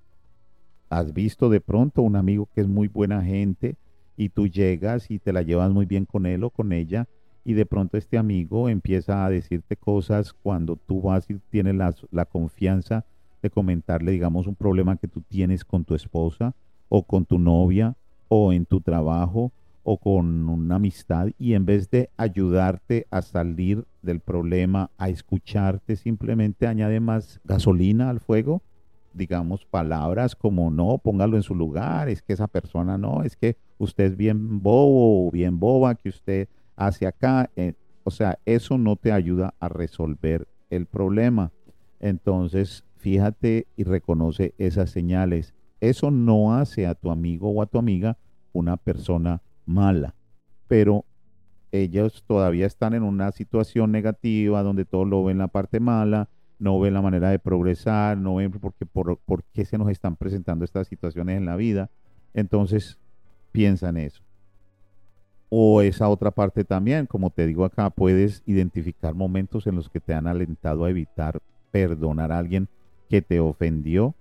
has 0.89 1.13
visto 1.13 1.51
de 1.51 1.61
pronto 1.61 2.01
un 2.01 2.17
amigo 2.17 2.49
que 2.55 2.63
es 2.63 2.69
muy 2.69 2.89
buena 2.89 3.23
gente 3.23 3.77
y 4.17 4.31
tú 4.31 4.47
llegas 4.47 5.11
y 5.11 5.19
te 5.19 5.35
la 5.35 5.43
llevas 5.43 5.71
muy 5.71 5.85
bien 5.85 6.07
con 6.07 6.25
él 6.25 6.45
o 6.45 6.51
con 6.51 6.73
ella 6.73 7.07
y 7.45 7.55
de 7.55 7.67
pronto 7.67 7.97
este 7.97 8.19
amigo 8.19 8.69
empieza 8.69 9.25
a 9.25 9.31
decirte 9.31 9.77
cosas 9.77 10.33
cuando 10.33 10.77
tú 10.77 11.03
vas 11.03 11.29
y 11.29 11.35
tienes 11.51 11.75
la, 11.75 11.95
la 12.11 12.25
confianza 12.25 13.05
de 13.43 13.51
comentarle, 13.51 14.13
digamos, 14.13 14.47
un 14.47 14.55
problema 14.55 14.97
que 14.97 15.09
tú 15.09 15.21
tienes 15.23 15.65
con 15.65 15.85
tu 15.85 15.95
esposa 15.95 16.55
o 16.89 17.03
con 17.03 17.25
tu 17.25 17.39
novia 17.39 17.97
o 18.29 18.53
en 18.53 18.65
tu 18.65 18.81
trabajo 18.81 19.53
o 19.85 19.97
con 19.97 20.49
una 20.49 20.77
amistad 20.77 21.29
y 21.39 21.55
en 21.55 21.67
vez 21.67 21.91
de 21.91 22.09
ayudarte 22.17 23.07
a 23.11 23.21
salir 23.21 23.85
del 24.01 24.21
problema, 24.21 24.91
a 24.97 25.09
escucharte, 25.09 25.97
simplemente 25.97 26.67
añade 26.67 27.01
más 27.01 27.41
gasolina 27.45 28.09
al 28.09 28.21
fuego, 28.21 28.63
digamos 29.13 29.65
palabras 29.65 30.37
como 30.37 30.71
no, 30.71 30.99
póngalo 30.99 31.37
en 31.37 31.43
su 31.43 31.55
lugar, 31.55 32.09
es 32.09 32.23
que 32.23 32.33
esa 32.33 32.47
persona 32.47 32.97
no, 32.97 33.25
es 33.25 33.37
que 33.37 33.57
usted 33.79 34.05
es 34.05 34.17
bien 34.17 34.63
bobo 34.63 35.27
o 35.27 35.31
bien 35.31 35.59
boba 35.59 35.97
que 35.97 36.09
usted 36.09 36.49
hace 36.77 37.07
acá, 37.07 37.51
eh, 37.57 37.75
o 38.05 38.11
sea, 38.11 38.39
eso 38.45 38.79
no 38.79 38.97
te 38.97 39.13
ayuda 39.13 39.55
a 39.61 39.69
resolver 39.69 40.49
el 40.71 40.87
problema. 40.87 41.53
Entonces, 42.01 42.85
fíjate 42.97 43.67
y 43.77 43.85
reconoce 43.85 44.55
esas 44.59 44.91
señales. 44.91 45.55
Eso 45.81 46.11
no 46.11 46.55
hace 46.55 46.87
a 46.87 46.95
tu 46.95 47.11
amigo 47.11 47.51
o 47.51 47.63
a 47.63 47.67
tu 47.67 47.79
amiga 47.79 48.17
una 48.53 48.77
persona 48.77 49.43
mala, 49.67 50.15
pero 50.69 51.05
ellos 51.73 52.23
todavía 52.27 52.67
están 52.67 52.95
en 52.95 53.03
una 53.03 53.33
situación 53.33 53.93
negativa 53.93 54.63
donde 54.63 54.85
todo 54.85 55.05
lo 55.05 55.25
ven 55.25 55.39
la 55.39 55.49
parte 55.49 55.81
mala, 55.81 56.29
no 56.59 56.79
ven 56.79 56.95
la 56.95 57.03
manera 57.03 57.31
de 57.31 57.39
progresar, 57.39 58.19
no 58.19 58.37
ven 58.37 58.53
porque, 58.53 58.87
por, 58.87 59.19
por 59.19 59.43
qué 59.53 59.65
se 59.65 59.79
nos 59.79 59.91
están 59.91 60.17
presentando 60.17 60.65
estas 60.65 60.87
situaciones 60.87 61.39
en 61.39 61.47
la 61.47 61.57
vida. 61.57 61.91
Entonces, 62.35 62.99
piensan 63.51 63.97
eso. 63.97 64.23
O 65.55 65.83
esa 65.83 66.09
otra 66.09 66.31
parte 66.31 66.65
también, 66.65 67.05
como 67.05 67.29
te 67.29 67.47
digo 67.47 67.67
acá, 67.67 67.91
puedes 67.91 68.43
identificar 68.47 69.15
momentos 69.15 69.67
en 69.67 69.75
los 69.75 69.91
que 69.91 70.01
te 70.01 70.15
han 70.15 70.27
alentado 70.27 70.87
a 70.87 70.89
evitar 70.89 71.41
perdonar 71.71 72.33
a 72.33 72.39
alguien 72.39 72.69
que 73.11 73.21
te 73.21 73.39
ofendió, 73.39 74.15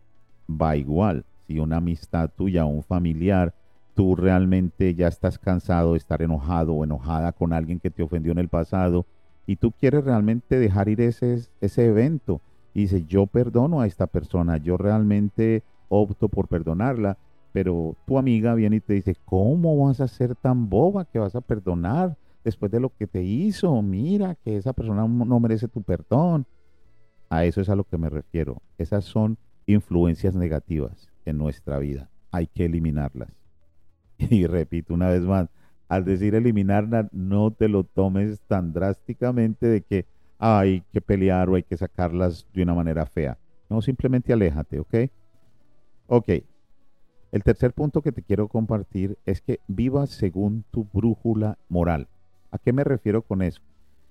va 0.50 0.75
igual. 0.75 1.23
Si 1.47 1.57
una 1.57 1.77
amistad 1.77 2.29
tuya 2.35 2.65
o 2.65 2.67
un 2.67 2.83
familiar 2.83 3.53
tú 3.93 4.17
realmente 4.17 4.93
ya 4.93 5.07
estás 5.07 5.39
cansado 5.39 5.93
de 5.93 6.00
estar 6.00 6.21
enojado 6.21 6.73
o 6.73 6.83
enojada 6.83 7.31
con 7.31 7.53
alguien 7.53 7.79
que 7.79 7.91
te 7.91 8.03
ofendió 8.03 8.33
en 8.33 8.39
el 8.39 8.50
pasado 8.50 9.05
y 9.47 9.55
tú 9.55 9.71
quieres 9.71 10.03
realmente 10.03 10.59
dejar 10.59 10.89
ir 10.89 11.00
ese, 11.00 11.45
ese 11.61 11.85
evento 11.85 12.41
y 12.73 12.81
dices, 12.81 13.07
yo 13.07 13.25
perdono 13.25 13.79
a 13.79 13.88
esta 13.88 14.07
persona, 14.07 14.57
yo 14.57 14.75
realmente 14.75 15.63
opto 15.88 16.27
por 16.27 16.50
perdonarla, 16.50 17.17
pero 17.51 17.96
tu 18.05 18.17
amiga 18.17 18.53
viene 18.55 18.77
y 18.77 18.81
te 18.81 18.93
dice, 18.93 19.15
¿cómo 19.25 19.86
vas 19.86 20.00
a 20.01 20.08
ser 20.08 20.36
tan 20.36 20.70
boba 20.70 21.05
que 21.05 21.20
vas 21.20 21.36
a 21.36 21.41
perdonar 21.41 22.17
después 22.43 22.72
de 22.72 22.79
lo 22.79 22.96
que 22.96 23.08
te 23.08 23.24
hizo? 23.24 23.81
Mira 23.81 24.36
que 24.36 24.58
esa 24.58 24.74
persona 24.74 25.08
no 25.08 25.39
merece 25.39 25.67
tu 25.67 25.81
perdón. 25.81 26.46
A 27.29 27.46
eso 27.46 27.62
es 27.62 27.70
a 27.70 27.75
lo 27.75 27.84
que 27.84 27.98
me 27.98 28.10
refiero. 28.10 28.62
Esas 28.77 29.05
son 29.05 29.38
influencias 29.65 30.36
negativas 30.36 31.10
en 31.25 31.38
nuestra 31.38 31.79
vida. 31.79 32.10
Hay 32.31 32.48
que 32.48 32.65
eliminarlas. 32.65 33.29
Y 34.29 34.46
repito 34.46 34.93
una 34.93 35.10
vez 35.10 35.22
más, 35.22 35.50
al 35.89 36.05
decir 36.05 36.36
eliminarla, 36.36 37.10
no 37.12 37.51
te 37.51 37.67
lo 37.67 37.84
tomes 37.84 38.39
tan 38.48 38.72
drásticamente 38.72 39.65
de 39.65 39.81
que 39.81 40.05
hay 40.39 40.84
que 40.91 41.01
pelear 41.01 41.50
o 41.50 41.55
hay 41.55 41.63
que 41.63 41.77
sacarlas 41.77 42.48
de 42.53 42.63
una 42.63 42.74
manera 42.74 43.05
fea. 43.05 43.38
No, 43.70 43.81
simplemente 43.81 44.31
aléjate, 44.34 44.79
¿ok? 44.79 44.96
Ok. 46.08 46.29
El 47.31 47.43
tercer 47.43 47.73
punto 47.73 48.01
que 48.01 48.11
te 48.11 48.23
quiero 48.23 48.47
compartir 48.47 49.17
es 49.25 49.41
que 49.41 49.59
vivas 49.67 50.09
según 50.09 50.65
tu 50.71 50.85
brújula 50.91 51.57
moral. 51.69 52.07
¿A 52.51 52.57
qué 52.57 52.73
me 52.73 52.83
refiero 52.83 53.21
con 53.21 53.41
eso? 53.41 53.61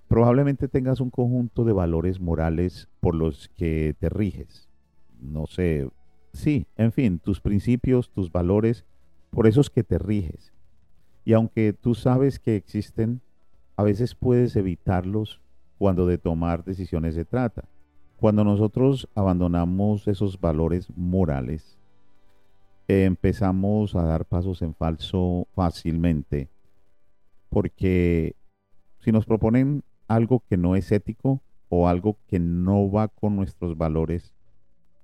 Probablemente 0.08 0.68
tengas 0.68 1.00
un 1.00 1.10
conjunto 1.10 1.64
de 1.64 1.72
valores 1.72 2.18
morales 2.18 2.88
por 3.00 3.14
los 3.14 3.48
que 3.56 3.94
te 3.98 4.08
riges. 4.08 4.68
No 5.20 5.46
sé, 5.46 5.88
sí, 6.32 6.66
en 6.76 6.92
fin, 6.92 7.18
tus 7.18 7.40
principios, 7.40 8.10
tus 8.10 8.32
valores 8.32 8.84
por 9.30 9.46
eso 9.46 9.60
es 9.60 9.70
que 9.70 9.84
te 9.84 9.98
riges. 9.98 10.52
Y 11.24 11.32
aunque 11.32 11.72
tú 11.72 11.94
sabes 11.94 12.38
que 12.38 12.56
existen, 12.56 13.20
a 13.76 13.82
veces 13.82 14.14
puedes 14.14 14.56
evitarlos 14.56 15.40
cuando 15.78 16.06
de 16.06 16.18
tomar 16.18 16.64
decisiones 16.64 17.14
se 17.14 17.24
trata. 17.24 17.64
Cuando 18.16 18.44
nosotros 18.44 19.08
abandonamos 19.14 20.08
esos 20.08 20.40
valores 20.40 20.88
morales, 20.96 21.78
empezamos 22.90 23.94
a 23.94 24.02
dar 24.02 24.24
pasos 24.24 24.62
en 24.62 24.74
falso 24.74 25.46
fácilmente, 25.54 26.48
porque 27.48 28.34
si 28.98 29.12
nos 29.12 29.26
proponen 29.26 29.82
algo 30.08 30.42
que 30.48 30.56
no 30.56 30.76
es 30.76 30.90
ético 30.90 31.40
o 31.68 31.88
algo 31.88 32.18
que 32.26 32.38
no 32.38 32.90
va 32.90 33.08
con 33.08 33.36
nuestros 33.36 33.76
valores, 33.76 34.34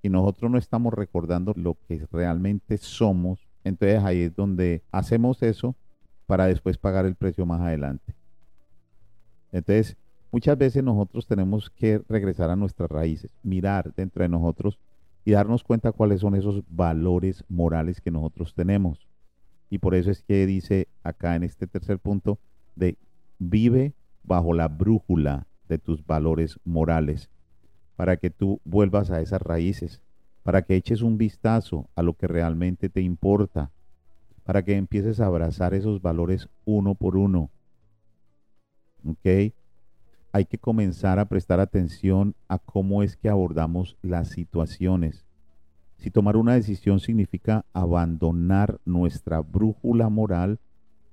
y 0.03 0.09
nosotros 0.09 0.51
no 0.51 0.59
estamos 0.59 0.95
recordando 0.95 1.53
lo 1.57 1.77
que 1.89 2.07
realmente 2.13 2.79
somos, 2.79 3.47
entonces 3.65 4.03
ahí 4.05 4.23
es 4.23 4.37
donde 4.37 4.83
hacemos 4.93 5.43
eso 5.43 5.75
para 6.27 6.47
después 6.47 6.79
pagar 6.79 7.07
el 7.07 7.17
precio 7.17 7.47
más 7.47 7.61
adelante. 7.61 8.15
Entonces, 9.51 9.97
muchas 10.31 10.57
veces 10.59 10.85
nosotros 10.85 11.27
tenemos 11.27 11.71
que 11.71 12.01
regresar 12.09 12.51
a 12.51 12.57
nuestras 12.57 12.91
raíces, 12.91 13.33
mirar 13.43 13.93
dentro 13.95 14.23
de 14.23 14.29
nosotros 14.29 14.79
y 15.27 15.33
darnos 15.33 15.63
cuenta 15.63 15.93
cuáles 15.93 16.21
son 16.21 16.35
esos 16.35 16.63
valores 16.71 17.45
morales 17.49 18.01
que 18.01 18.11
nosotros 18.11 18.55
tenemos. 18.55 19.07
Y 19.69 19.77
por 19.77 19.95
eso 19.95 20.11
es 20.11 20.23
que 20.23 20.47
dice 20.47 20.89
acá 21.03 21.37
en 21.37 21.43
este 21.43 21.67
tercer 21.67 21.99
punto 21.99 22.39
de 22.75 22.97
vive 23.39 23.93
bajo 24.23 24.55
la 24.55 24.69
brújula 24.69 25.47
de 25.69 25.77
tus 25.77 26.07
valores 26.07 26.59
morales 26.65 27.29
para 27.97 28.17
que 28.17 28.31
tú 28.31 28.63
vuelvas 28.65 29.11
a 29.11 29.21
esas 29.21 29.43
raíces 29.43 30.01
para 30.47 30.63
que 30.63 30.77
eches 30.77 31.03
un 31.03 31.19
vistazo 31.19 31.91
a 31.97 32.05
lo 32.05 32.15
que 32.15 32.29
realmente 32.29 32.89
te 32.89 33.01
importa, 33.01 33.73
para 34.45 34.63
que 34.65 34.77
empieces 34.77 35.19
a 35.19 35.27
abrazar 35.27 35.75
esos 35.75 36.01
valores 36.01 36.49
uno 36.65 36.95
por 36.95 37.17
uno. 37.17 37.51
¿Ok? 39.05 39.53
Hay 40.37 40.45
que 40.45 40.59
comenzar 40.59 41.19
a 41.19 41.31
prestar 41.31 41.61
atención 41.61 42.35
a 42.47 42.59
cómo 42.59 43.03
es 43.03 43.17
que 43.17 43.31
abordamos 43.31 43.97
las 44.03 44.29
situaciones. 44.29 45.25
Si 45.97 46.11
tomar 46.11 46.37
una 46.37 46.53
decisión 46.53 47.01
significa 47.01 47.65
abandonar 47.73 48.79
nuestra 48.85 49.41
brújula 49.41 50.11
moral, 50.11 50.61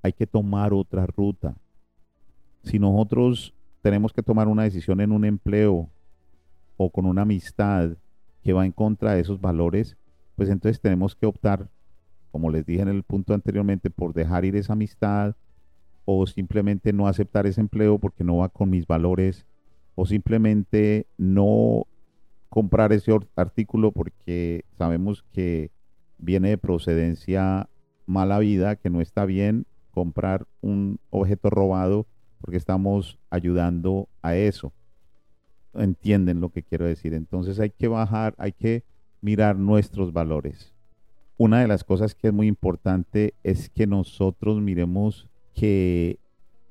hay 0.01 0.11
que 0.11 0.27
tomar 0.27 0.73
otra 0.73 1.05
ruta. 1.05 1.55
Si 2.63 2.79
nosotros 2.79 3.53
tenemos 3.81 4.11
que 4.11 4.23
tomar 4.23 4.49
una 4.49 4.63
decisión 4.63 4.99
en 4.99 5.13
un 5.13 5.23
empleo 5.23 5.89
o 6.75 6.89
con 6.91 7.05
una 7.05 7.21
amistad 7.21 7.91
que 8.41 8.51
va 8.51 8.65
en 8.65 8.73
contra 8.73 9.13
de 9.13 9.21
esos 9.21 9.39
valores, 9.39 9.95
pues 10.35 10.49
entonces 10.49 10.81
tenemos 10.81 11.15
que 11.15 11.27
optar, 11.27 11.69
como 12.29 12.51
les 12.51 12.65
dije 12.65 12.81
en 12.81 12.89
el 12.89 13.03
punto 13.03 13.33
anteriormente, 13.33 13.89
por 13.89 14.13
dejar 14.13 14.43
ir 14.43 14.57
esa 14.57 14.73
amistad 14.73 15.37
o 16.05 16.25
simplemente 16.27 16.93
no 16.93 17.07
aceptar 17.07 17.45
ese 17.45 17.61
empleo 17.61 17.97
porque 17.97 18.23
no 18.23 18.37
va 18.37 18.49
con 18.49 18.69
mis 18.69 18.85
valores 18.87 19.45
o 19.95 20.05
simplemente 20.05 21.07
no 21.17 21.87
comprar 22.49 22.93
ese 22.93 23.11
artículo 23.35 23.91
porque 23.91 24.65
sabemos 24.77 25.23
que 25.31 25.71
viene 26.17 26.49
de 26.49 26.57
procedencia 26.57 27.69
mala 28.05 28.39
vida, 28.39 28.75
que 28.75 28.89
no 28.89 29.01
está 29.01 29.25
bien 29.25 29.65
comprar 29.91 30.47
un 30.61 30.99
objeto 31.09 31.49
robado 31.49 32.07
porque 32.41 32.57
estamos 32.57 33.17
ayudando 33.29 34.09
a 34.21 34.35
eso. 34.35 34.73
Entienden 35.73 36.41
lo 36.41 36.49
que 36.49 36.63
quiero 36.63 36.85
decir. 36.85 37.13
Entonces 37.13 37.59
hay 37.59 37.69
que 37.69 37.87
bajar, 37.87 38.35
hay 38.37 38.51
que 38.51 38.83
mirar 39.21 39.57
nuestros 39.57 40.11
valores. 40.11 40.73
Una 41.37 41.61
de 41.61 41.67
las 41.67 41.83
cosas 41.83 42.13
que 42.13 42.27
es 42.27 42.33
muy 42.33 42.47
importante 42.47 43.33
es 43.43 43.69
que 43.69 43.87
nosotros 43.87 44.61
miremos 44.61 45.27
que 45.53 46.19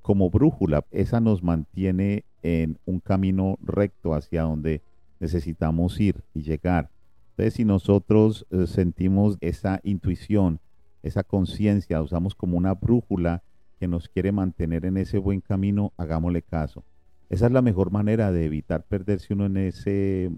como 0.02 0.30
brújula, 0.30 0.84
esa 0.90 1.20
nos 1.20 1.42
mantiene 1.42 2.24
en 2.42 2.78
un 2.84 3.00
camino 3.00 3.56
recto 3.62 4.14
hacia 4.14 4.42
donde 4.42 4.82
necesitamos 5.20 5.98
ir 6.00 6.22
y 6.34 6.42
llegar. 6.42 6.90
Entonces, 7.30 7.54
si 7.54 7.64
nosotros 7.64 8.46
eh, 8.50 8.66
sentimos 8.66 9.38
esa 9.40 9.80
intuición, 9.84 10.60
esa 11.02 11.22
conciencia, 11.22 12.02
usamos 12.02 12.34
como 12.34 12.58
una 12.58 12.74
brújula 12.74 13.42
que 13.78 13.88
nos 13.88 14.08
quiere 14.08 14.32
mantener 14.32 14.84
en 14.84 14.96
ese 14.96 15.18
buen 15.18 15.40
camino, 15.40 15.92
hagámosle 15.96 16.42
caso. 16.42 16.84
Esa 17.30 17.46
es 17.46 17.52
la 17.52 17.62
mejor 17.62 17.90
manera 17.90 18.30
de 18.30 18.44
evitar 18.44 18.84
perderse 18.84 19.32
uno 19.32 19.46
en 19.46 19.56
ese 19.56 20.30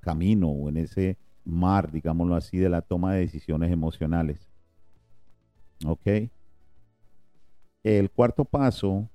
camino 0.00 0.48
o 0.48 0.68
en 0.68 0.78
ese 0.78 1.16
mar, 1.44 1.92
digámoslo 1.92 2.34
así, 2.34 2.58
de 2.58 2.68
la 2.68 2.82
toma 2.82 3.14
de 3.14 3.20
decisiones 3.20 3.70
emocionales. 3.70 4.48
¿Ok? 5.86 6.30
El 7.82 8.10
cuarto 8.10 8.44
paso 8.44 9.08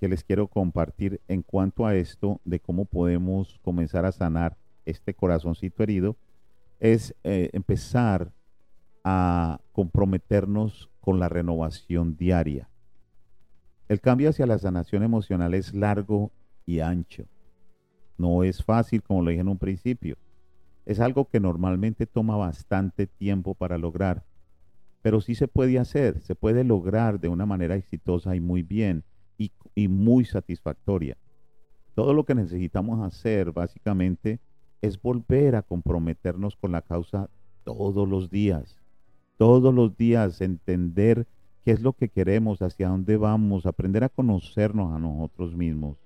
que 0.00 0.08
les 0.08 0.24
quiero 0.24 0.48
compartir 0.48 1.20
en 1.28 1.42
cuanto 1.42 1.86
a 1.86 1.94
esto 1.94 2.40
de 2.44 2.58
cómo 2.58 2.84
podemos 2.84 3.60
comenzar 3.62 4.04
a 4.04 4.10
sanar 4.10 4.56
este 4.84 5.14
corazoncito 5.14 5.84
herido 5.84 6.16
es 6.80 7.14
eh, 7.22 7.50
empezar 7.52 8.32
a 9.04 9.60
comprometernos 9.72 10.90
con 11.00 11.20
la 11.20 11.28
renovación 11.28 12.16
diaria. 12.16 12.68
El 13.88 14.00
cambio 14.00 14.30
hacia 14.30 14.46
la 14.46 14.58
sanación 14.58 15.04
emocional 15.04 15.54
es 15.54 15.72
largo 15.72 16.32
y 16.66 16.80
ancho. 16.80 17.26
No 18.18 18.42
es 18.42 18.64
fácil, 18.64 19.02
como 19.02 19.22
lo 19.22 19.30
dije 19.30 19.42
en 19.42 19.48
un 19.48 19.58
principio. 19.58 20.16
Es 20.84 20.98
algo 20.98 21.26
que 21.26 21.38
normalmente 21.38 22.06
toma 22.06 22.36
bastante 22.36 23.06
tiempo 23.06 23.54
para 23.54 23.78
lograr 23.78 24.24
pero 25.02 25.20
sí 25.20 25.34
se 25.34 25.48
puede 25.48 25.78
hacer, 25.78 26.20
se 26.20 26.34
puede 26.34 26.64
lograr 26.64 27.20
de 27.20 27.28
una 27.28 27.46
manera 27.46 27.74
exitosa 27.74 28.36
y 28.36 28.40
muy 28.40 28.62
bien 28.62 29.04
y, 29.38 29.88
muy 29.88 30.26
satisfactoria. 30.26 31.16
Todo 31.94 32.12
lo 32.12 32.24
que 32.24 32.34
necesitamos 32.34 33.00
hacer 33.00 33.52
básicamente 33.52 34.40
es 34.82 35.00
volver 35.00 35.56
a 35.56 35.62
comprometernos 35.62 36.56
con 36.56 36.72
la 36.72 36.82
causa 36.82 37.30
todos 37.64 38.06
los 38.06 38.30
días. 38.30 38.76
Todos 39.38 39.72
los 39.72 39.96
días 39.96 40.40
entender 40.42 41.26
qué 41.64 41.70
es 41.70 41.80
lo 41.80 41.94
que 41.94 42.08
queremos, 42.08 42.60
hacia 42.60 42.88
dónde 42.88 43.16
vamos, 43.16 43.64
aprender 43.64 44.04
a 44.04 44.10
conocernos 44.10 44.92
a 44.92 44.98
nosotros 44.98 45.56
mismos. 45.56 45.96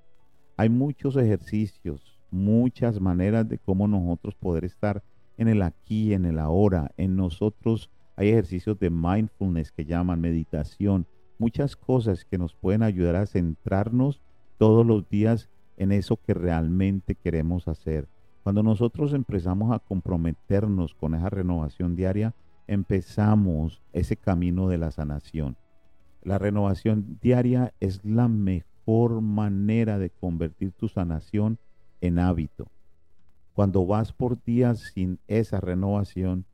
Hay 0.57 0.69
muchos 0.69 1.17
ejercicios, 1.17 2.21
muchas 2.31 3.01
maneras 3.01 3.49
de 3.49 3.59
cómo 3.59 3.89
nosotros 3.89 4.37
poder 4.37 4.65
estar 4.65 5.03
en 5.37 5.49
el 5.49 5.63
aquí, 5.63 6.13
en 6.13 6.27
el 6.27 6.39
ahora, 6.39 6.93
en 6.97 7.17
nosotros 7.17 7.91
hay 8.17 8.29
ejercicios 8.29 8.79
de 8.79 8.91
mindfulness 8.91 9.73
que 9.73 9.85
llaman 9.85 10.21
meditación, 10.21 11.07
muchas 11.39 11.77
cosas 11.77 12.25
que 12.25 12.39
nos 12.39 12.55
pueden 12.55 12.83
ayudar 12.83 13.17
a 13.17 13.27
centrarnos 13.27 14.21
todos 14.59 14.87
los 14.87 15.09
días 15.09 15.51
en 15.77 15.93
eso 15.93 16.17
que 16.17 16.35
realmente 16.35 17.15
queremos 17.15 17.67
hacer. 17.69 18.09
Cuando 18.43 18.63
nosotros 18.63 19.13
empezamos 19.15 19.73
a 19.73 19.79
comprometernos 19.79 20.95
con 20.95 21.15
esa 21.15 21.31
renovación 21.31 21.97
diaria, 21.97 22.35
empezamos 22.67 23.83
ese 23.93 24.17
camino 24.17 24.69
de 24.69 24.79
la 24.79 24.91
sanación. 24.91 25.57
La 26.23 26.39
renovación 26.39 27.19
diaria 27.21 27.75
es 27.81 28.05
la 28.05 28.29
mejor 28.29 29.21
manera 29.21 29.99
de 29.99 30.11
convertir 30.11 30.73
tu 30.73 30.89
sanación 30.89 31.59
en 32.01 32.19
hábito. 32.19 32.69
Cuando 33.55 33.87
vas 33.87 34.13
por 34.13 34.43
días 34.43 34.93
sin 34.95 35.19
esa 35.27 35.61
renovación, 35.61 36.45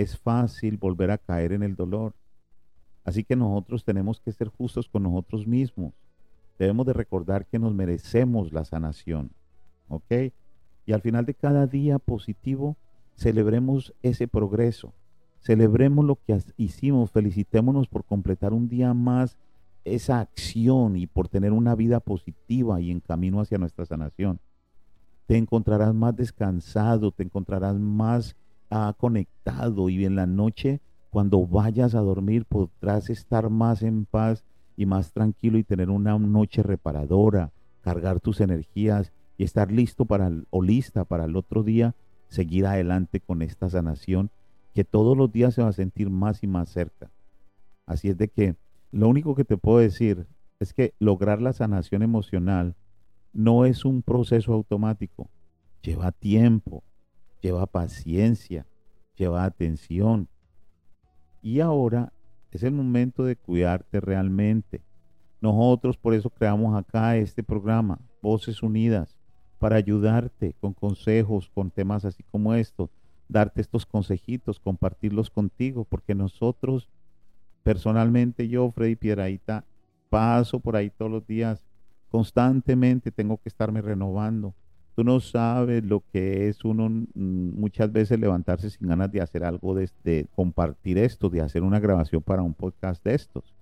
es 0.00 0.18
fácil 0.18 0.76
volver 0.76 1.10
a 1.10 1.18
caer 1.18 1.52
en 1.52 1.62
el 1.62 1.76
dolor. 1.76 2.14
Así 3.04 3.24
que 3.24 3.36
nosotros 3.36 3.84
tenemos 3.84 4.20
que 4.20 4.32
ser 4.32 4.48
justos 4.48 4.88
con 4.88 5.02
nosotros 5.02 5.46
mismos. 5.46 5.94
Debemos 6.58 6.86
de 6.86 6.92
recordar 6.92 7.46
que 7.46 7.58
nos 7.58 7.74
merecemos 7.74 8.52
la 8.52 8.64
sanación. 8.64 9.30
¿Ok? 9.88 10.32
Y 10.86 10.92
al 10.92 11.00
final 11.00 11.24
de 11.24 11.34
cada 11.34 11.66
día 11.66 11.98
positivo, 11.98 12.76
celebremos 13.14 13.94
ese 14.02 14.28
progreso. 14.28 14.92
Celebremos 15.40 16.04
lo 16.04 16.16
que 16.16 16.38
hicimos. 16.56 17.10
Felicitémonos 17.10 17.88
por 17.88 18.04
completar 18.04 18.52
un 18.52 18.68
día 18.68 18.92
más 18.92 19.38
esa 19.84 20.20
acción 20.20 20.96
y 20.96 21.06
por 21.06 21.28
tener 21.28 21.52
una 21.52 21.74
vida 21.74 22.00
positiva 22.00 22.80
y 22.80 22.90
en 22.90 23.00
camino 23.00 23.40
hacia 23.40 23.58
nuestra 23.58 23.86
sanación. 23.86 24.40
Te 25.26 25.36
encontrarás 25.36 25.94
más 25.94 26.14
descansado, 26.16 27.12
te 27.12 27.22
encontrarás 27.22 27.78
más 27.78 28.36
ha 28.70 28.92
conectado 28.96 29.88
y 29.88 30.04
en 30.04 30.16
la 30.16 30.26
noche, 30.26 30.80
cuando 31.10 31.46
vayas 31.46 31.94
a 31.94 32.00
dormir, 32.00 32.44
podrás 32.46 33.10
estar 33.10 33.50
más 33.50 33.82
en 33.82 34.06
paz 34.06 34.44
y 34.76 34.86
más 34.86 35.12
tranquilo 35.12 35.58
y 35.58 35.64
tener 35.64 35.90
una 35.90 36.18
noche 36.18 36.62
reparadora, 36.62 37.52
cargar 37.82 38.20
tus 38.20 38.40
energías 38.40 39.12
y 39.36 39.44
estar 39.44 39.70
listo 39.70 40.04
para 40.04 40.30
o 40.50 40.62
lista 40.62 41.04
para 41.04 41.24
el 41.24 41.36
otro 41.36 41.62
día, 41.62 41.94
seguir 42.28 42.66
adelante 42.66 43.20
con 43.20 43.42
esta 43.42 43.68
sanación 43.68 44.30
que 44.72 44.84
todos 44.84 45.16
los 45.16 45.32
días 45.32 45.54
se 45.54 45.62
va 45.62 45.68
a 45.68 45.72
sentir 45.72 46.10
más 46.10 46.42
y 46.42 46.46
más 46.46 46.68
cerca. 46.68 47.10
Así 47.86 48.08
es 48.08 48.16
de 48.16 48.28
que 48.28 48.54
lo 48.92 49.08
único 49.08 49.34
que 49.34 49.44
te 49.44 49.56
puedo 49.56 49.78
decir 49.78 50.26
es 50.60 50.72
que 50.72 50.94
lograr 50.98 51.42
la 51.42 51.52
sanación 51.52 52.02
emocional 52.02 52.76
no 53.32 53.64
es 53.64 53.84
un 53.84 54.02
proceso 54.02 54.52
automático, 54.52 55.28
lleva 55.82 56.12
tiempo, 56.12 56.84
lleva 57.40 57.66
paciencia, 57.66 58.66
lleva 59.16 59.44
atención. 59.44 60.28
Y 61.42 61.60
ahora 61.60 62.12
es 62.50 62.62
el 62.62 62.72
momento 62.72 63.24
de 63.24 63.36
cuidarte 63.36 64.00
realmente. 64.00 64.82
Nosotros 65.40 65.96
por 65.96 66.14
eso 66.14 66.30
creamos 66.30 66.76
acá 66.76 67.16
este 67.16 67.42
programa, 67.42 67.98
Voces 68.22 68.62
Unidas, 68.62 69.16
para 69.58 69.76
ayudarte 69.76 70.54
con 70.60 70.74
consejos, 70.74 71.50
con 71.54 71.70
temas 71.70 72.04
así 72.04 72.22
como 72.30 72.54
estos, 72.54 72.90
darte 73.28 73.60
estos 73.60 73.86
consejitos, 73.86 74.58
compartirlos 74.58 75.30
contigo, 75.30 75.84
porque 75.84 76.14
nosotros, 76.14 76.88
personalmente 77.62 78.48
yo, 78.48 78.70
Freddy 78.70 78.96
Piedraíta, 78.96 79.64
paso 80.08 80.60
por 80.60 80.76
ahí 80.76 80.90
todos 80.90 81.10
los 81.10 81.26
días, 81.26 81.62
constantemente 82.10 83.12
tengo 83.12 83.38
que 83.38 83.48
estarme 83.48 83.80
renovando, 83.80 84.54
Tú 84.94 85.04
no 85.04 85.20
sabes 85.20 85.84
lo 85.84 86.02
que 86.12 86.48
es 86.48 86.64
uno 86.64 86.88
mm, 86.88 87.06
muchas 87.14 87.92
veces 87.92 88.18
levantarse 88.18 88.70
sin 88.70 88.88
ganas 88.88 89.10
de 89.10 89.20
hacer 89.20 89.44
algo, 89.44 89.74
de, 89.74 90.26
compartir 90.34 90.98
esto, 90.98 91.30
de 91.30 91.40
hacer 91.40 91.62
una 91.62 91.80
grabación 91.80 92.22
para 92.22 92.42
un 92.42 92.54
podcast 92.54 93.02
de 93.04 93.14
estos. 93.14 93.54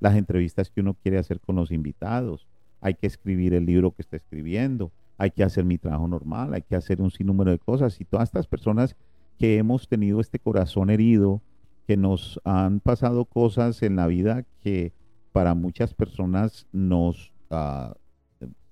Las 0.00 0.16
entrevistas 0.16 0.70
que 0.70 0.80
uno 0.80 0.94
quiere 0.94 1.18
hacer 1.18 1.40
con 1.40 1.56
los 1.56 1.70
invitados. 1.70 2.46
Hay 2.80 2.94
que 2.94 3.06
escribir 3.06 3.54
el 3.54 3.66
libro 3.66 3.90
que 3.90 4.02
está 4.02 4.16
escribiendo. 4.16 4.92
Hay 5.18 5.30
que 5.30 5.42
hacer 5.42 5.64
mi 5.64 5.78
trabajo 5.78 6.06
normal. 6.06 6.54
Hay 6.54 6.62
que 6.62 6.76
hacer 6.76 7.00
un 7.00 7.10
sinnúmero 7.10 7.50
de 7.50 7.58
cosas. 7.58 8.00
Y 8.00 8.04
todas 8.04 8.28
estas 8.28 8.46
personas 8.46 8.96
que 9.38 9.58
hemos 9.58 9.88
tenido 9.88 10.20
este 10.20 10.38
corazón 10.38 10.90
herido, 10.90 11.42
que 11.86 11.96
nos 11.96 12.40
han 12.44 12.80
pasado 12.80 13.24
cosas 13.24 13.82
en 13.82 13.96
la 13.96 14.06
vida 14.06 14.44
que 14.62 14.92
para 15.32 15.54
muchas 15.54 15.94
personas 15.94 16.66
nos 16.72 17.32
uh, 17.50 17.92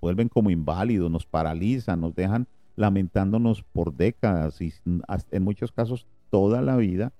vuelven 0.01 0.29
como 0.29 0.49
inválidos, 0.49 1.09
nos 1.09 1.25
paralizan, 1.25 2.01
nos 2.01 2.15
dejan 2.15 2.47
lamentándonos 2.75 3.63
por 3.63 3.95
décadas 3.95 4.61
y 4.61 4.73
en 4.85 5.43
muchos 5.43 5.71
casos 5.71 6.07
toda 6.29 6.61
la 6.61 6.75
vida, 6.75 7.13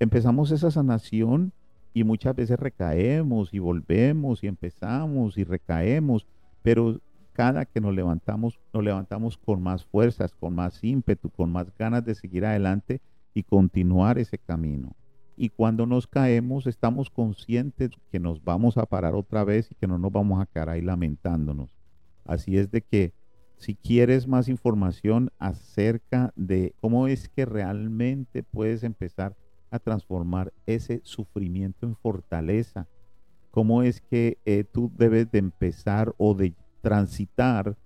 empezamos 0.00 0.50
esa 0.50 0.70
sanación 0.70 1.52
y 1.92 2.04
muchas 2.04 2.34
veces 2.34 2.58
recaemos 2.58 3.52
y 3.52 3.58
volvemos 3.58 4.42
y 4.42 4.48
empezamos 4.48 5.38
y 5.38 5.44
recaemos, 5.44 6.26
pero 6.62 7.00
cada 7.32 7.66
que 7.66 7.80
nos 7.80 7.94
levantamos, 7.94 8.60
nos 8.72 8.84
levantamos 8.84 9.36
con 9.36 9.62
más 9.62 9.84
fuerzas, 9.84 10.34
con 10.34 10.54
más 10.54 10.82
ímpetu, 10.82 11.30
con 11.30 11.52
más 11.52 11.66
ganas 11.76 12.04
de 12.04 12.14
seguir 12.14 12.46
adelante 12.46 13.00
y 13.34 13.42
continuar 13.42 14.18
ese 14.18 14.38
camino. 14.38 14.94
Y 15.36 15.50
cuando 15.50 15.84
nos 15.84 16.06
caemos, 16.06 16.66
estamos 16.66 17.10
conscientes 17.10 17.90
que 18.10 18.20
nos 18.20 18.42
vamos 18.42 18.78
a 18.78 18.86
parar 18.86 19.14
otra 19.14 19.42
vez 19.42 19.70
y 19.70 19.74
que 19.74 19.88
no 19.88 19.98
nos 19.98 20.12
vamos 20.12 20.40
a 20.40 20.46
quedar 20.46 20.70
ahí 20.70 20.80
lamentándonos. 20.80 21.76
Así 22.24 22.56
es 22.56 22.70
de 22.70 22.82
que 22.82 23.12
si 23.56 23.74
quieres 23.74 24.26
más 24.26 24.48
información 24.48 25.30
acerca 25.38 26.32
de 26.36 26.74
cómo 26.80 27.08
es 27.08 27.28
que 27.28 27.44
realmente 27.44 28.42
puedes 28.42 28.82
empezar 28.82 29.36
a 29.70 29.78
transformar 29.78 30.52
ese 30.66 31.00
sufrimiento 31.04 31.86
en 31.86 31.96
fortaleza, 31.96 32.86
cómo 33.50 33.82
es 33.82 34.00
que 34.00 34.38
eh, 34.44 34.64
tú 34.64 34.90
debes 34.96 35.30
de 35.30 35.38
empezar 35.38 36.14
o 36.18 36.34
de 36.34 36.54
transitar 36.82 37.76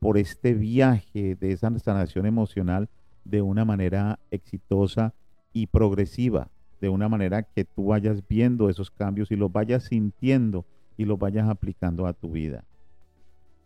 por 0.00 0.18
este 0.18 0.54
viaje 0.54 1.36
de 1.36 1.52
esa 1.52 1.76
sanación 1.78 2.26
emocional 2.26 2.88
de 3.24 3.42
una 3.42 3.64
manera 3.64 4.18
exitosa 4.30 5.14
y 5.52 5.66
progresiva, 5.66 6.50
de 6.80 6.88
una 6.88 7.08
manera 7.08 7.42
que 7.42 7.64
tú 7.64 7.86
vayas 7.86 8.26
viendo 8.26 8.70
esos 8.70 8.90
cambios 8.90 9.30
y 9.30 9.36
los 9.36 9.52
vayas 9.52 9.84
sintiendo 9.84 10.64
y 10.96 11.04
los 11.04 11.18
vayas 11.18 11.48
aplicando 11.48 12.06
a 12.06 12.12
tu 12.12 12.30
vida. 12.30 12.64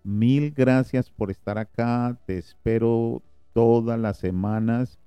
Mil 0.04 0.50
gracias 0.50 1.10
por 1.10 1.30
estar 1.30 1.58
acá. 1.58 2.18
Te 2.26 2.38
espero 2.38 3.22
todas 3.52 3.98
las 3.98 4.18
semanas. 4.18 4.98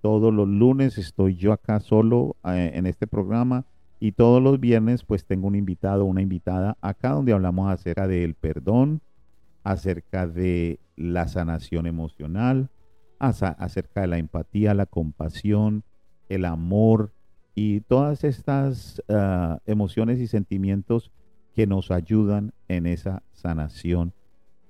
Todos 0.00 0.32
los 0.32 0.46
lunes 0.46 0.96
estoy 0.98 1.36
yo 1.36 1.52
acá 1.52 1.80
solo 1.80 2.36
eh, 2.44 2.72
en 2.74 2.86
este 2.86 3.06
programa 3.06 3.64
y 3.98 4.12
todos 4.12 4.42
los 4.42 4.60
viernes 4.60 5.02
pues 5.02 5.24
tengo 5.24 5.48
un 5.48 5.56
invitado, 5.56 6.04
una 6.04 6.20
invitada 6.20 6.76
acá 6.82 7.10
donde 7.10 7.32
hablamos 7.32 7.72
acerca 7.72 8.06
del 8.06 8.34
perdón, 8.34 9.00
acerca 9.62 10.26
de 10.26 10.78
la 10.94 11.26
sanación 11.26 11.86
emocional, 11.86 12.68
acerca 13.18 14.02
de 14.02 14.06
la 14.08 14.18
empatía, 14.18 14.74
la 14.74 14.86
compasión, 14.86 15.84
el 16.28 16.44
amor 16.44 17.12
y 17.54 17.80
todas 17.80 18.24
estas 18.24 19.02
ah, 19.08 19.60
emociones 19.64 20.20
y 20.20 20.26
sentimientos 20.26 21.10
que 21.54 21.66
nos 21.66 21.90
ayudan 21.90 22.52
en 22.68 22.86
esa 22.86 23.22
sanación 23.32 24.12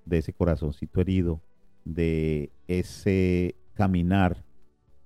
de 0.04 0.18
ese 0.18 0.32
corazoncito 0.32 1.00
herido, 1.00 1.40
de 1.84 2.50
ese 2.68 3.56
caminar 3.74 4.44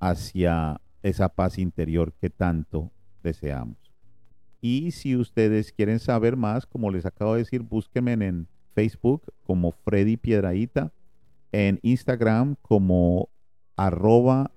hacia 0.00 0.80
esa 1.02 1.28
paz 1.28 1.58
interior 1.58 2.12
que 2.20 2.30
tanto 2.30 2.90
deseamos. 3.22 3.76
Y 4.60 4.90
si 4.90 5.16
ustedes 5.16 5.72
quieren 5.72 6.00
saber 6.00 6.36
más, 6.36 6.66
como 6.66 6.90
les 6.90 7.06
acabo 7.06 7.34
de 7.34 7.40
decir, 7.40 7.62
búsquenme 7.62 8.12
en 8.12 8.48
Facebook 8.74 9.22
como 9.44 9.72
Freddy 9.72 10.16
Piedraíta, 10.16 10.92
en 11.52 11.78
Instagram 11.82 12.56
como 12.62 13.28
arroba 13.76 14.50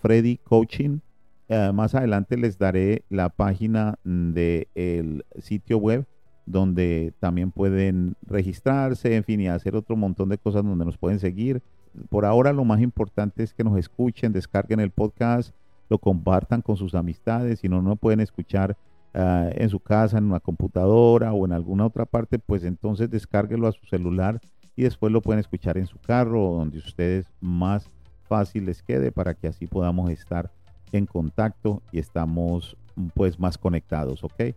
Freddy 0.00 0.38
Coaching. 0.38 1.00
Eh, 1.48 1.70
más 1.74 1.94
adelante 1.94 2.36
les 2.36 2.58
daré 2.58 3.04
la 3.08 3.28
página 3.28 3.98
del 4.04 5.24
sitio 5.40 5.78
web 5.78 6.06
donde 6.46 7.12
también 7.20 7.50
pueden 7.50 8.16
registrarse, 8.26 9.16
en 9.16 9.24
fin, 9.24 9.40
y 9.40 9.48
hacer 9.48 9.76
otro 9.76 9.96
montón 9.96 10.28
de 10.28 10.38
cosas 10.38 10.64
donde 10.64 10.84
nos 10.84 10.96
pueden 10.96 11.18
seguir. 11.18 11.62
Por 12.08 12.24
ahora 12.24 12.52
lo 12.52 12.64
más 12.64 12.80
importante 12.80 13.42
es 13.42 13.52
que 13.52 13.64
nos 13.64 13.78
escuchen, 13.78 14.32
descarguen 14.32 14.80
el 14.80 14.90
podcast, 14.90 15.54
lo 15.88 15.98
compartan 15.98 16.62
con 16.62 16.76
sus 16.76 16.94
amistades, 16.94 17.60
si 17.60 17.68
no, 17.68 17.82
no 17.82 17.96
pueden 17.96 18.20
escuchar 18.20 18.76
ah, 19.14 19.50
en 19.52 19.68
su 19.68 19.78
casa, 19.78 20.18
en 20.18 20.24
una 20.24 20.40
computadora 20.40 21.32
o 21.32 21.44
en 21.44 21.52
alguna 21.52 21.86
otra 21.86 22.06
parte, 22.06 22.38
pues 22.38 22.64
entonces 22.64 23.10
descárguelo 23.10 23.68
a 23.68 23.72
su 23.72 23.84
celular 23.86 24.40
y 24.74 24.82
después 24.84 25.12
lo 25.12 25.20
pueden 25.20 25.40
escuchar 25.40 25.76
en 25.76 25.86
su 25.86 25.98
carro 25.98 26.50
o 26.50 26.56
donde 26.56 26.78
ustedes 26.78 27.26
más 27.40 27.88
fácil 28.24 28.64
les 28.64 28.82
quede 28.82 29.12
para 29.12 29.34
que 29.34 29.48
así 29.48 29.66
podamos 29.66 30.10
estar 30.10 30.50
en 30.92 31.06
contacto 31.06 31.82
y 31.92 31.98
estamos 31.98 32.76
pues 33.14 33.38
más 33.38 33.58
conectados, 33.58 34.24
¿ok? 34.24 34.54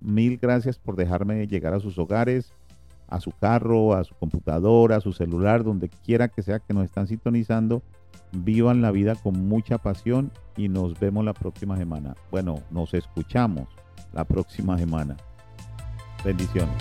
Mil 0.00 0.38
gracias 0.38 0.78
por 0.78 0.96
dejarme 0.96 1.46
llegar 1.46 1.74
a 1.74 1.80
sus 1.80 1.98
hogares, 1.98 2.52
a 3.08 3.20
su 3.20 3.32
carro, 3.32 3.94
a 3.94 4.04
su 4.04 4.14
computadora, 4.14 4.96
a 4.96 5.00
su 5.00 5.12
celular, 5.12 5.64
donde 5.64 5.88
quiera 5.88 6.28
que 6.28 6.42
sea 6.42 6.60
que 6.60 6.72
nos 6.72 6.84
están 6.84 7.06
sintonizando. 7.06 7.82
Vivan 8.32 8.80
la 8.80 8.92
vida 8.92 9.16
con 9.16 9.48
mucha 9.48 9.78
pasión 9.78 10.30
y 10.56 10.68
nos 10.68 10.98
vemos 10.98 11.24
la 11.24 11.34
próxima 11.34 11.76
semana. 11.76 12.14
Bueno, 12.30 12.60
nos 12.70 12.94
escuchamos 12.94 13.68
la 14.12 14.24
próxima 14.24 14.78
semana. 14.78 15.16
Bendiciones. 16.24 16.76